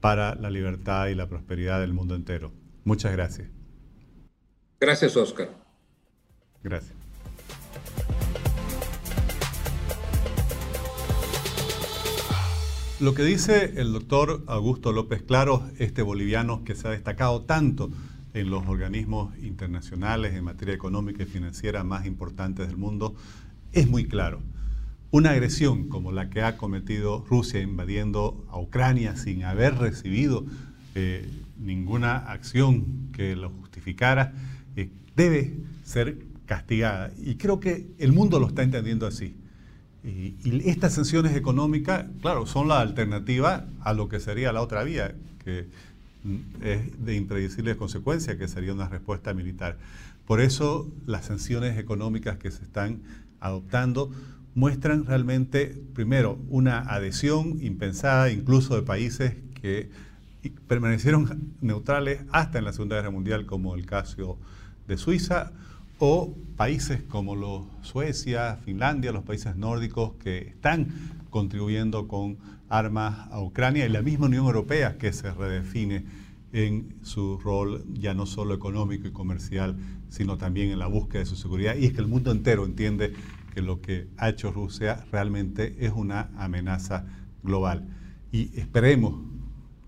para 0.00 0.34
la 0.34 0.50
libertad 0.50 1.06
y 1.06 1.14
la 1.14 1.28
prosperidad 1.28 1.78
del 1.78 1.92
mundo 1.92 2.16
entero. 2.16 2.50
Muchas 2.82 3.12
gracias. 3.12 3.48
Gracias, 4.80 5.16
Oscar. 5.16 5.50
Gracias. 6.64 6.97
Lo 13.00 13.14
que 13.14 13.22
dice 13.22 13.74
el 13.76 13.92
doctor 13.92 14.42
Augusto 14.48 14.90
López 14.90 15.22
Claro, 15.22 15.62
este 15.78 16.02
boliviano 16.02 16.64
que 16.64 16.74
se 16.74 16.88
ha 16.88 16.90
destacado 16.90 17.42
tanto 17.42 17.92
en 18.34 18.50
los 18.50 18.66
organismos 18.66 19.38
internacionales 19.38 20.34
en 20.34 20.42
materia 20.42 20.74
económica 20.74 21.22
y 21.22 21.26
financiera 21.26 21.84
más 21.84 22.06
importantes 22.06 22.66
del 22.66 22.76
mundo, 22.76 23.14
es 23.70 23.88
muy 23.88 24.08
claro. 24.08 24.40
Una 25.12 25.30
agresión 25.30 25.88
como 25.88 26.10
la 26.10 26.28
que 26.28 26.42
ha 26.42 26.56
cometido 26.56 27.24
Rusia 27.30 27.60
invadiendo 27.60 28.44
a 28.50 28.58
Ucrania 28.58 29.16
sin 29.16 29.44
haber 29.44 29.76
recibido 29.76 30.44
eh, 30.96 31.30
ninguna 31.56 32.16
acción 32.16 33.10
que 33.12 33.36
lo 33.36 33.50
justificara, 33.50 34.32
eh, 34.74 34.90
debe 35.14 35.54
ser 35.84 36.26
castigada. 36.46 37.12
Y 37.16 37.36
creo 37.36 37.60
que 37.60 37.92
el 37.98 38.12
mundo 38.12 38.40
lo 38.40 38.48
está 38.48 38.64
entendiendo 38.64 39.06
así. 39.06 39.36
Y, 40.08 40.62
estas 40.64 40.94
sanciones 40.94 41.36
económicas, 41.36 42.06
claro, 42.22 42.46
son 42.46 42.68
la 42.68 42.80
alternativa 42.80 43.66
a 43.82 43.92
lo 43.92 44.08
que 44.08 44.20
sería 44.20 44.52
la 44.52 44.62
otra 44.62 44.82
vía, 44.82 45.14
que 45.44 45.66
es 46.62 47.04
de 47.04 47.14
impredecibles 47.14 47.76
consecuencias, 47.76 48.36
que 48.36 48.48
sería 48.48 48.72
una 48.72 48.88
respuesta 48.88 49.34
militar. 49.34 49.76
Por 50.26 50.40
eso 50.40 50.90
las 51.06 51.26
sanciones 51.26 51.78
económicas 51.78 52.38
que 52.38 52.50
se 52.50 52.62
están 52.62 53.00
adoptando 53.40 54.10
muestran 54.54 55.04
realmente, 55.04 55.78
primero, 55.94 56.38
una 56.48 56.80
adhesión 56.80 57.58
impensada 57.60 58.30
incluso 58.30 58.76
de 58.76 58.82
países 58.82 59.34
que 59.60 59.90
permanecieron 60.66 61.52
neutrales 61.60 62.20
hasta 62.32 62.58
en 62.58 62.64
la 62.64 62.72
Segunda 62.72 62.96
Guerra 62.96 63.10
Mundial, 63.10 63.44
como 63.44 63.74
el 63.74 63.84
caso 63.84 64.38
de 64.86 64.96
Suiza, 64.96 65.52
o 65.98 66.34
países 66.56 67.02
como 67.02 67.36
los 67.36 67.62
Suecia, 67.82 68.58
Finlandia, 68.64 69.12
los 69.12 69.24
países 69.24 69.56
nórdicos 69.56 70.12
que 70.14 70.38
están 70.38 70.88
contribuyendo 71.30 72.08
con 72.08 72.38
armas 72.68 73.28
a 73.30 73.40
Ucrania 73.40 73.86
y 73.86 73.88
la 73.88 74.02
misma 74.02 74.26
Unión 74.26 74.46
Europea 74.46 74.98
que 74.98 75.12
se 75.12 75.32
redefine 75.32 76.04
en 76.52 76.96
su 77.02 77.38
rol 77.38 77.84
ya 77.92 78.14
no 78.14 78.26
solo 78.26 78.54
económico 78.54 79.06
y 79.06 79.12
comercial, 79.12 79.76
sino 80.08 80.38
también 80.38 80.70
en 80.70 80.78
la 80.78 80.86
búsqueda 80.86 81.20
de 81.20 81.26
su 81.26 81.36
seguridad. 81.36 81.76
Y 81.76 81.86
es 81.86 81.92
que 81.92 82.00
el 82.00 82.06
mundo 82.06 82.30
entero 82.30 82.64
entiende 82.64 83.12
que 83.54 83.62
lo 83.62 83.80
que 83.80 84.08
ha 84.16 84.28
hecho 84.28 84.50
Rusia 84.50 85.04
realmente 85.12 85.76
es 85.80 85.92
una 85.94 86.30
amenaza 86.36 87.04
global. 87.42 87.86
Y 88.32 88.58
esperemos, 88.58 89.20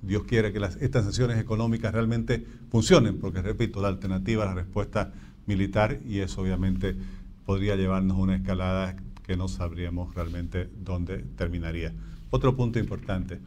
Dios 0.02 0.24
quiere 0.24 0.52
que 0.52 0.58
estas 0.80 1.04
sanciones 1.04 1.38
económicas 1.38 1.92
realmente 1.92 2.44
funcionen, 2.70 3.18
porque 3.18 3.42
repito, 3.42 3.80
la 3.80 3.88
alternativa, 3.88 4.44
la 4.44 4.54
respuesta 4.54 5.12
militar 5.46 6.00
y 6.06 6.20
eso 6.20 6.42
obviamente 6.42 6.96
podría 7.44 7.76
llevarnos 7.76 8.16
a 8.16 8.20
una 8.20 8.36
escalada 8.36 8.96
que 9.26 9.36
no 9.36 9.48
sabríamos 9.48 10.14
realmente 10.14 10.68
dónde 10.78 11.18
terminaría. 11.36 11.92
Otro 12.30 12.56
punto 12.56 12.78
importante, 12.78 13.40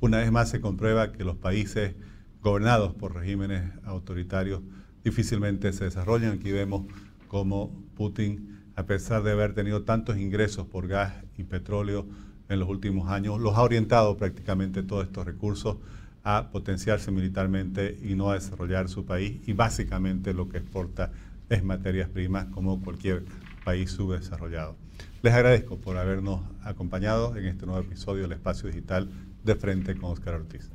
una 0.00 0.18
vez 0.18 0.30
más 0.30 0.50
se 0.50 0.60
comprueba 0.60 1.12
que 1.12 1.24
los 1.24 1.36
países 1.36 1.94
gobernados 2.42 2.94
por 2.94 3.14
regímenes 3.14 3.72
autoritarios 3.84 4.60
difícilmente 5.02 5.72
se 5.72 5.84
desarrollan. 5.84 6.32
Aquí 6.32 6.52
vemos 6.52 6.86
cómo 7.28 7.72
Putin, 7.96 8.60
a 8.76 8.84
pesar 8.84 9.22
de 9.22 9.32
haber 9.32 9.54
tenido 9.54 9.82
tantos 9.84 10.18
ingresos 10.18 10.66
por 10.66 10.86
gas 10.86 11.14
y 11.38 11.44
petróleo 11.44 12.06
en 12.48 12.60
los 12.60 12.68
últimos 12.68 13.10
años, 13.10 13.40
los 13.40 13.56
ha 13.56 13.62
orientado 13.62 14.16
prácticamente 14.16 14.82
todos 14.82 15.06
estos 15.06 15.24
recursos 15.24 15.76
a 16.24 16.50
potenciarse 16.50 17.10
militarmente 17.10 17.98
y 18.02 18.16
no 18.16 18.30
a 18.30 18.34
desarrollar 18.34 18.88
su 18.88 19.04
país 19.04 19.40
y 19.46 19.52
básicamente 19.52 20.34
lo 20.34 20.48
que 20.48 20.58
exporta 20.58 21.12
es 21.48 21.62
materias 21.64 22.08
primas 22.08 22.46
como 22.46 22.80
cualquier 22.82 23.24
país 23.64 23.90
subdesarrollado. 23.90 24.76
Les 25.22 25.34
agradezco 25.34 25.78
por 25.78 25.96
habernos 25.96 26.40
acompañado 26.62 27.36
en 27.36 27.46
este 27.46 27.66
nuevo 27.66 27.80
episodio 27.80 28.22
del 28.22 28.32
Espacio 28.32 28.68
Digital 28.68 29.08
de 29.44 29.54
Frente 29.54 29.96
con 29.96 30.10
Oscar 30.10 30.34
Ortiz. 30.34 30.70